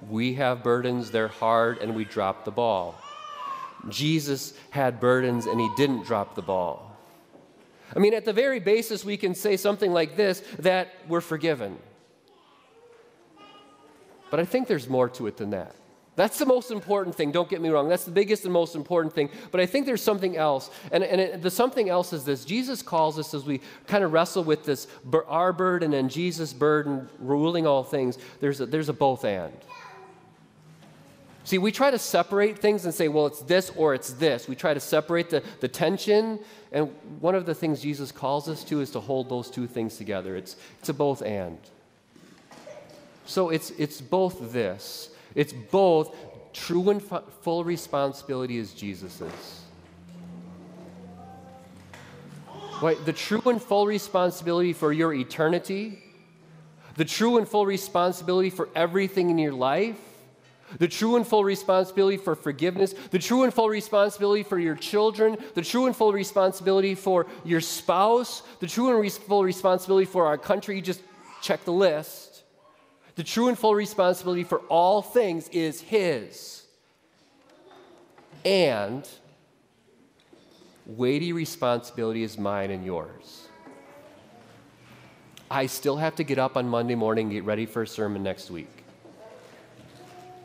We 0.09 0.33
have 0.33 0.61
burdens, 0.61 1.11
they're 1.11 1.29
hard, 1.29 1.77
and 1.77 1.95
we 1.95 2.03
drop 2.03 2.43
the 2.43 2.51
ball. 2.51 2.95
Jesus 3.89 4.53
had 4.69 4.99
burdens 4.99 5.45
and 5.45 5.59
he 5.59 5.69
didn't 5.75 6.05
drop 6.05 6.35
the 6.35 6.41
ball. 6.41 6.91
I 7.95 7.99
mean, 7.99 8.13
at 8.13 8.25
the 8.25 8.33
very 8.33 8.59
basis, 8.59 9.05
we 9.05 9.17
can 9.17 9.35
say 9.35 9.57
something 9.57 9.91
like 9.91 10.15
this 10.15 10.41
that 10.59 10.93
we're 11.07 11.21
forgiven. 11.21 11.77
But 14.31 14.39
I 14.39 14.45
think 14.45 14.67
there's 14.67 14.89
more 14.89 15.09
to 15.09 15.27
it 15.27 15.37
than 15.37 15.51
that. 15.51 15.75
That's 16.15 16.38
the 16.38 16.45
most 16.45 16.69
important 16.69 17.15
thing, 17.15 17.32
don't 17.32 17.49
get 17.49 17.60
me 17.60 17.69
wrong. 17.69 17.89
That's 17.89 18.04
the 18.04 18.12
biggest 18.12 18.43
and 18.43 18.54
most 18.54 18.76
important 18.76 19.15
thing. 19.15 19.30
But 19.52 19.62
I 19.62 19.65
think 19.65 19.88
there's 19.88 20.02
something 20.02 20.38
else. 20.38 20.69
And, 20.91 21.04
and 21.04 21.19
it, 21.19 21.41
the 21.41 21.49
something 21.49 21.89
else 21.89 22.13
is 22.13 22.23
this 22.23 22.45
Jesus 22.45 22.82
calls 22.84 23.17
us 23.17 23.34
as 23.34 23.45
we 23.45 23.62
kind 23.88 24.04
of 24.04 24.13
wrestle 24.13 24.43
with 24.43 24.63
this 24.63 24.88
our 25.28 25.52
burden 25.52 25.93
and 25.93 26.12
Jesus' 26.12 26.54
burden 26.54 27.10
ruling 27.19 27.65
all 27.65 27.84
things, 27.84 28.19
there's 28.41 28.62
a, 28.62 28.65
there's 28.67 28.89
a 28.89 28.93
both 28.93 29.26
and. 29.26 29.54
See, 31.45 31.58
we 31.58 31.71
try 31.73 31.91
to 31.91 31.99
separate 31.99 32.60
things 32.60 32.86
and 32.86 32.93
say, 32.93 33.10
well, 33.10 33.26
it's 33.26 33.41
this 33.41 33.69
or 33.76 33.93
it's 33.93 34.13
this. 34.13 34.47
We 34.47 34.56
try 34.56 34.73
to 34.73 34.80
separate 34.80 35.30
the, 35.30 35.43
the 35.60 35.67
tension. 35.67 36.39
And 36.71 36.89
one 37.19 37.36
of 37.36 37.45
the 37.45 37.54
things 37.54 37.82
Jesus 37.82 38.12
calls 38.12 38.47
us 38.47 38.63
to 38.65 38.80
is 38.80 38.91
to 38.91 39.02
hold 39.02 39.30
those 39.30 39.49
two 39.49 39.67
things 39.67 39.97
together. 39.97 40.38
It's, 40.38 40.56
it's 40.80 40.89
a 40.89 40.93
both 40.93 41.21
and. 41.21 41.58
So 43.26 43.49
it's, 43.49 43.71
it's 43.71 43.99
both 43.99 44.54
this. 44.54 45.10
It's 45.36 45.54
both 45.54 46.15
true 46.54 46.89
and 46.89 47.02
full 47.41 47.63
responsibility 47.63 48.60
as 48.60 48.74
Jesus's. 48.74 49.62
Right? 52.82 53.04
The 53.06 53.13
true 53.13 53.41
and 53.46 53.62
full 53.62 53.88
responsibility 53.88 54.74
for 54.74 54.91
your 54.91 55.13
eternity, 55.13 56.04
the 56.96 57.06
true 57.06 57.38
and 57.38 57.48
full 57.48 57.65
responsibility 57.65 58.50
for 58.50 58.69
everything 58.76 59.30
in 59.30 59.38
your 59.38 59.54
life, 59.54 60.00
the 60.80 60.88
true 60.88 61.15
and 61.15 61.26
full 61.26 61.43
responsibility 61.43 62.17
for 62.17 62.36
forgiveness, 62.36 62.93
the 63.12 63.19
true 63.19 63.43
and 63.43 63.54
full 63.54 63.69
responsibility 63.69 64.43
for 64.43 64.58
your 64.58 64.76
children, 64.76 65.38
the 65.54 65.62
true 65.62 65.86
and 65.86 65.96
full 65.96 66.12
responsibility 66.12 66.96
for 66.96 67.28
your 67.46 67.62
spouse, 67.62 68.41
the 68.60 68.67
true 68.67 69.00
and 69.00 69.12
full 69.12 69.43
responsibility 69.43 70.06
for 70.06 70.26
our 70.26 70.38
country. 70.38 70.82
Just 70.82 71.02
check 71.41 71.63
the 71.65 71.72
list. 71.72 72.33
The 73.15 73.23
true 73.23 73.47
and 73.47 73.58
full 73.58 73.76
responsibility 73.76 74.43
for 74.43 74.60
all 74.69 75.02
things 75.02 75.47
is 75.49 75.82
His. 75.82 76.63
And 78.43 79.08
weighty 80.86 81.32
responsibility 81.32 82.23
is 82.23 82.38
mine 82.38 82.71
and 82.71 82.86
yours. 82.86 83.47
I 85.49 85.67
still 85.67 85.97
have 85.97 86.15
to 86.15 86.23
get 86.23 86.39
up 86.39 86.58
on 86.58 86.67
Monday 86.67 86.95
morning 86.95 87.26
and 87.26 87.32
get 87.32 87.43
ready 87.43 87.67
for 87.67 87.84
a 87.84 87.88
sermon 87.88 88.23
next 88.23 88.49
week. 88.49 88.84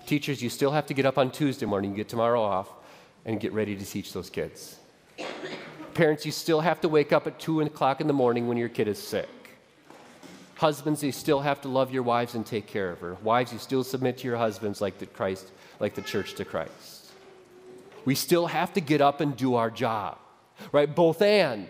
Teachers, 0.06 0.42
you 0.42 0.50
still 0.50 0.70
have 0.70 0.86
to 0.86 0.94
get 0.94 1.06
up 1.06 1.18
on 1.18 1.30
Tuesday 1.30 1.66
morning, 1.66 1.94
get 1.94 2.08
tomorrow 2.08 2.42
off, 2.42 2.68
and 3.24 3.40
get 3.40 3.52
ready 3.52 3.74
to 3.76 3.84
teach 3.84 4.12
those 4.12 4.28
kids. 4.28 4.76
Parents, 5.94 6.24
you 6.26 6.32
still 6.32 6.60
have 6.60 6.80
to 6.82 6.88
wake 6.88 7.12
up 7.12 7.26
at 7.26 7.38
2 7.40 7.62
o'clock 7.62 8.00
in 8.00 8.06
the 8.06 8.12
morning 8.12 8.46
when 8.48 8.56
your 8.56 8.68
kid 8.68 8.86
is 8.86 8.98
sick. 8.98 9.28
Husbands, 10.58 11.04
you 11.04 11.12
still 11.12 11.40
have 11.40 11.60
to 11.60 11.68
love 11.68 11.92
your 11.92 12.02
wives 12.02 12.34
and 12.34 12.44
take 12.44 12.66
care 12.66 12.90
of 12.90 12.98
her. 12.98 13.14
Wives, 13.22 13.52
you 13.52 13.60
still 13.60 13.84
submit 13.84 14.18
to 14.18 14.26
your 14.26 14.36
husbands 14.36 14.80
like 14.80 14.98
the 14.98 15.06
Christ, 15.06 15.52
like 15.78 15.94
the 15.94 16.02
church 16.02 16.34
to 16.34 16.44
Christ. 16.44 17.12
We 18.04 18.16
still 18.16 18.48
have 18.48 18.72
to 18.72 18.80
get 18.80 19.00
up 19.00 19.20
and 19.20 19.36
do 19.36 19.54
our 19.54 19.70
job, 19.70 20.18
right? 20.72 20.92
Both 20.92 21.22
and. 21.22 21.68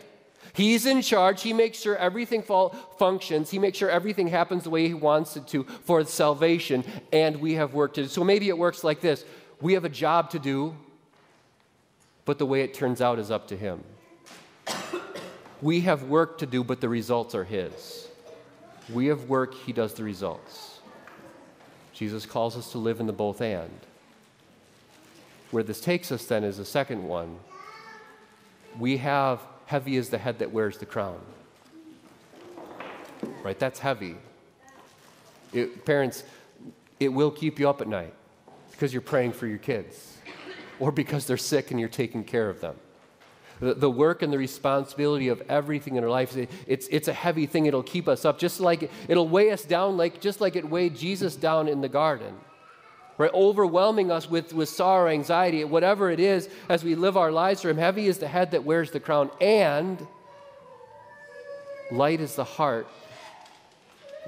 He's 0.55 0.87
in 0.87 1.03
charge. 1.03 1.43
He 1.43 1.53
makes 1.53 1.79
sure 1.79 1.99
everything 1.99 2.43
functions. 2.99 3.51
He 3.51 3.59
makes 3.59 3.77
sure 3.77 3.91
everything 3.91 4.27
happens 4.27 4.65
the 4.65 4.71
way 4.71 4.89
He 4.89 4.95
wants 4.95 5.37
it 5.37 5.47
to 5.49 5.65
for 5.65 6.03
salvation, 6.05 6.83
and 7.13 7.37
we 7.43 7.55
have 7.55 7.75
work 7.75 7.93
to 7.95 8.05
do. 8.05 8.09
So 8.09 8.25
maybe 8.25 8.49
it 8.49 8.57
works 8.57 8.83
like 8.83 9.03
this 9.03 9.23
we 9.61 9.75
have 9.75 9.85
a 9.85 9.91
job 9.91 10.31
to 10.31 10.39
do, 10.39 10.75
but 12.25 12.39
the 12.39 12.47
way 12.47 12.63
it 12.63 12.73
turns 12.73 13.03
out 13.03 13.19
is 13.19 13.31
up 13.31 13.49
to 13.49 13.57
Him. 13.57 13.85
We 15.61 15.81
have 15.81 16.05
work 16.05 16.39
to 16.39 16.47
do, 16.47 16.63
but 16.63 16.81
the 16.81 16.89
results 16.89 17.35
are 17.35 17.43
His. 17.43 18.08
We 18.93 19.07
have 19.07 19.29
work, 19.29 19.55
He 19.55 19.73
does 19.73 19.95
the 19.95 20.05
results. 20.05 20.81
Jesus 21.93 22.27
calls 22.27 22.57
us 22.57 22.73
to 22.73 22.79
live 22.79 23.01
in 23.01 23.07
the 23.07 23.13
both 23.13 23.41
and. 23.41 23.81
Where 25.51 25.63
this 25.63 25.81
takes 25.81 26.13
us 26.13 26.25
then 26.27 26.45
is 26.45 26.59
the 26.59 26.65
second 26.65 27.03
one. 27.03 27.39
We 28.79 28.99
have 28.99 29.41
heavy 29.67 29.97
is 29.97 30.09
the 30.09 30.19
head 30.19 30.39
that 30.39 30.53
wears 30.53 30.79
the 30.79 30.87
crown. 30.87 31.21
Right? 33.43 33.59
That's 33.59 33.79
heavy. 33.79 34.17
It, 35.53 35.85
parents, 35.85 36.25
it 37.01 37.09
will 37.09 37.31
keep 37.31 37.59
you 37.59 37.69
up 37.69 37.81
at 37.81 37.89
night 37.89 38.15
because 38.71 38.93
you're 38.93 39.03
praying 39.03 39.33
for 39.33 39.47
your 39.47 39.59
kids 39.59 40.19
or 40.79 40.93
because 40.93 41.27
they're 41.27 41.37
sick 41.37 41.71
and 41.71 41.81
you're 41.81 41.89
taking 41.89 42.23
care 42.23 42.49
of 42.49 42.61
them. 42.61 42.77
The, 43.61 43.75
the 43.75 43.91
work 43.91 44.23
and 44.23 44.33
the 44.33 44.39
responsibility 44.39 45.29
of 45.29 45.43
everything 45.49 45.97
in 45.97 46.05
our 46.05 46.11
life, 46.11 46.37
it's, 46.67 46.89
it's 46.89 47.09
a 47.09 47.13
heavy 47.13 47.47
thing. 47.47 47.67
It'll 47.67 47.83
keep 47.83 48.09
us 48.09 48.25
up, 48.25 48.39
just 48.39 48.61
like 48.61 48.91
it'll 49.09 49.29
weigh 49.29 49.51
us 49.51 49.65
down, 49.65 49.97
like, 49.97 50.21
just 50.21 50.41
like 50.41 50.57
it 50.57 50.69
weighed 50.69 50.97
Jesus 50.97 51.37
down 51.37 51.69
in 51.69 51.81
the 51.81 51.89
garden 51.89 52.35
right? 53.19 53.35
Overwhelming 53.35 54.11
us 54.11 54.31
with, 54.31 54.55
with 54.55 54.69
sorrow, 54.69 55.11
anxiety, 55.11 55.65
whatever 55.65 56.11
it 56.11 56.21
is 56.21 56.49
as 56.69 56.85
we 56.85 56.95
live 56.95 57.17
our 57.17 57.33
lives 57.33 57.63
for 57.63 57.69
Him. 57.69 57.77
Heavy 57.77 58.07
is 58.07 58.19
the 58.19 58.29
head 58.29 58.53
that 58.53 58.65
wears 58.65 58.93
the 58.93 59.01
crown, 59.01 59.31
and 59.41 60.07
light 61.91 62.21
is 62.21 62.37
the 62.37 62.45
heart 62.45 62.87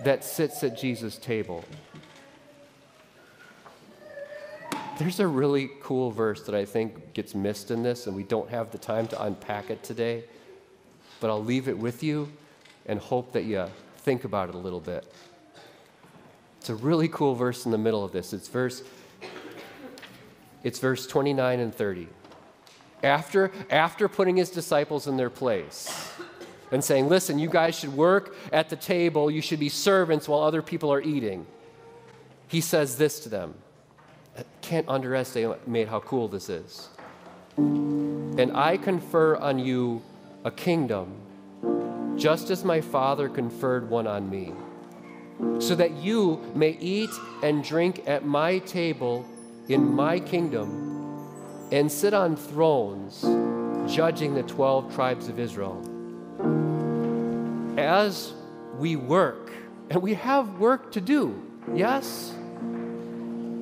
that 0.04 0.24
sits 0.24 0.62
at 0.64 0.76
Jesus' 0.76 1.16
table. 1.16 1.64
There's 5.00 5.18
a 5.18 5.26
really 5.26 5.70
cool 5.80 6.10
verse 6.10 6.42
that 6.42 6.54
I 6.54 6.66
think 6.66 7.14
gets 7.14 7.34
missed 7.34 7.70
in 7.70 7.82
this, 7.82 8.06
and 8.06 8.14
we 8.14 8.22
don't 8.22 8.50
have 8.50 8.70
the 8.70 8.76
time 8.76 9.08
to 9.08 9.22
unpack 9.22 9.70
it 9.70 9.82
today, 9.82 10.24
but 11.20 11.30
I'll 11.30 11.42
leave 11.42 11.68
it 11.68 11.78
with 11.78 12.02
you 12.02 12.30
and 12.84 13.00
hope 13.00 13.32
that 13.32 13.44
you 13.44 13.66
think 13.96 14.24
about 14.24 14.50
it 14.50 14.54
a 14.54 14.58
little 14.58 14.78
bit. 14.78 15.10
It's 16.58 16.68
a 16.68 16.74
really 16.74 17.08
cool 17.08 17.34
verse 17.34 17.64
in 17.64 17.70
the 17.70 17.78
middle 17.78 18.04
of 18.04 18.12
this. 18.12 18.34
It's 18.34 18.48
verse 18.48 18.82
it's 20.62 20.78
verse 20.78 21.06
29 21.06 21.60
and 21.60 21.74
30. 21.74 22.06
After, 23.02 23.52
after 23.70 24.06
putting 24.06 24.36
his 24.36 24.50
disciples 24.50 25.06
in 25.06 25.16
their 25.16 25.30
place 25.30 26.12
and 26.70 26.84
saying, 26.84 27.08
Listen, 27.08 27.38
you 27.38 27.48
guys 27.48 27.74
should 27.74 27.96
work 27.96 28.36
at 28.52 28.68
the 28.68 28.76
table, 28.76 29.30
you 29.30 29.40
should 29.40 29.60
be 29.60 29.70
servants 29.70 30.28
while 30.28 30.42
other 30.42 30.60
people 30.60 30.92
are 30.92 31.00
eating, 31.00 31.46
he 32.48 32.60
says 32.60 32.98
this 32.98 33.18
to 33.20 33.30
them. 33.30 33.54
Can't 34.62 34.88
underestimate 34.88 35.88
how 35.88 36.00
cool 36.00 36.28
this 36.28 36.48
is. 36.48 36.88
And 37.56 38.52
I 38.56 38.76
confer 38.76 39.36
on 39.36 39.58
you 39.58 40.02
a 40.44 40.50
kingdom, 40.50 41.14
just 42.16 42.50
as 42.50 42.64
my 42.64 42.80
Father 42.80 43.28
conferred 43.28 43.90
one 43.90 44.06
on 44.06 44.30
me 44.30 44.52
so 45.58 45.74
that 45.74 45.92
you 45.92 46.40
may 46.54 46.76
eat 46.80 47.10
and 47.42 47.64
drink 47.64 48.02
at 48.06 48.24
my 48.24 48.58
table 48.60 49.26
in 49.68 49.94
my 49.94 50.20
kingdom 50.20 51.68
and 51.72 51.90
sit 51.90 52.12
on 52.14 52.36
thrones 52.36 53.22
judging 53.92 54.34
the 54.34 54.42
12 54.42 54.94
tribes 54.94 55.28
of 55.28 55.38
Israel. 55.38 55.80
As 57.78 58.32
we 58.78 58.96
work, 58.96 59.50
and 59.90 60.02
we 60.02 60.14
have 60.14 60.58
work 60.58 60.92
to 60.92 61.00
do, 61.00 61.42
yes? 61.74 62.34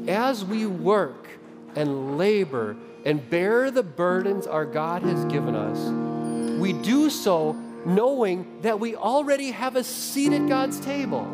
As 0.08 0.42
we 0.42 0.64
work 0.64 1.28
and 1.76 2.16
labor 2.16 2.76
and 3.04 3.28
bear 3.28 3.70
the 3.70 3.82
burdens 3.82 4.46
our 4.46 4.64
God 4.64 5.02
has 5.02 5.22
given 5.26 5.54
us, 5.54 6.58
we 6.58 6.72
do 6.72 7.10
so 7.10 7.52
knowing 7.84 8.62
that 8.62 8.80
we 8.80 8.96
already 8.96 9.50
have 9.50 9.76
a 9.76 9.84
seat 9.84 10.32
at 10.32 10.48
God's 10.48 10.80
table. 10.80 11.26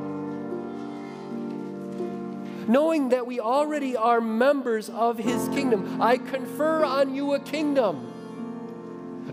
Knowing 2.67 3.11
that 3.11 3.25
we 3.29 3.39
already 3.39 3.97
are 3.97 4.21
members 4.21 4.91
of 4.91 5.19
His 5.19 5.49
kingdom. 5.51 6.03
I 6.03 6.17
confer 6.19 6.85
on 6.85 7.15
you 7.15 7.35
a 7.35 7.39
kingdom. 7.39 8.11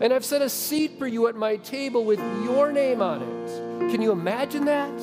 And 0.01 0.13
I've 0.13 0.25
set 0.25 0.43
a 0.43 0.49
seat 0.49 0.99
for 0.99 1.07
you 1.07 1.27
at 1.27 1.35
my 1.35 1.55
table 1.57 2.05
with 2.05 2.19
your 2.43 2.71
name 2.71 3.01
on 3.01 3.23
it. 3.23 3.91
Can 3.91 4.03
you 4.03 4.11
imagine 4.11 4.65
that? 4.65 4.93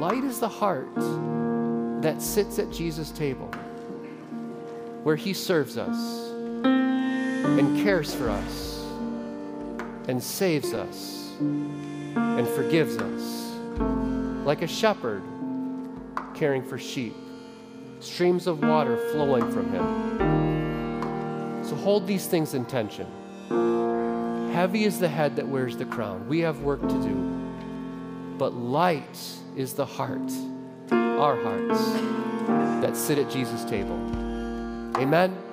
Light 0.00 0.24
is 0.24 0.40
the 0.40 0.48
heart 0.48 0.88
that 2.02 2.22
sits 2.22 2.58
at 2.58 2.70
Jesus' 2.70 3.10
table, 3.10 3.48
where 5.02 5.16
He 5.16 5.32
serves 5.32 5.76
us 5.76 6.30
and 6.64 7.82
cares 7.82 8.14
for 8.14 8.30
us 8.30 8.84
and 10.08 10.22
saves 10.22 10.72
us 10.72 11.36
and 11.40 12.48
forgives 12.48 12.96
us, 12.96 13.54
like 14.46 14.62
a 14.62 14.66
shepherd 14.66 15.22
caring 16.34 16.62
for 16.62 16.78
sheep, 16.78 17.14
streams 18.00 18.46
of 18.46 18.60
water 18.62 18.96
flowing 19.12 19.50
from 19.50 19.70
Him. 19.72 21.64
So 21.64 21.74
hold 21.74 22.06
these 22.06 22.26
things 22.26 22.54
in 22.54 22.64
tension. 22.64 23.06
Heavy 24.52 24.84
is 24.84 24.98
the 24.98 25.08
head 25.08 25.36
that 25.36 25.46
wears 25.46 25.76
the 25.76 25.84
crown. 25.84 26.26
We 26.28 26.40
have 26.40 26.60
work 26.60 26.80
to 26.80 27.02
do. 27.02 27.14
But 28.38 28.54
light 28.54 29.18
is 29.56 29.74
the 29.74 29.84
heart, 29.84 30.32
our 31.18 31.36
hearts, 31.36 31.82
that 32.80 32.96
sit 32.96 33.18
at 33.18 33.30
Jesus' 33.30 33.64
table. 33.64 33.98
Amen. 34.96 35.47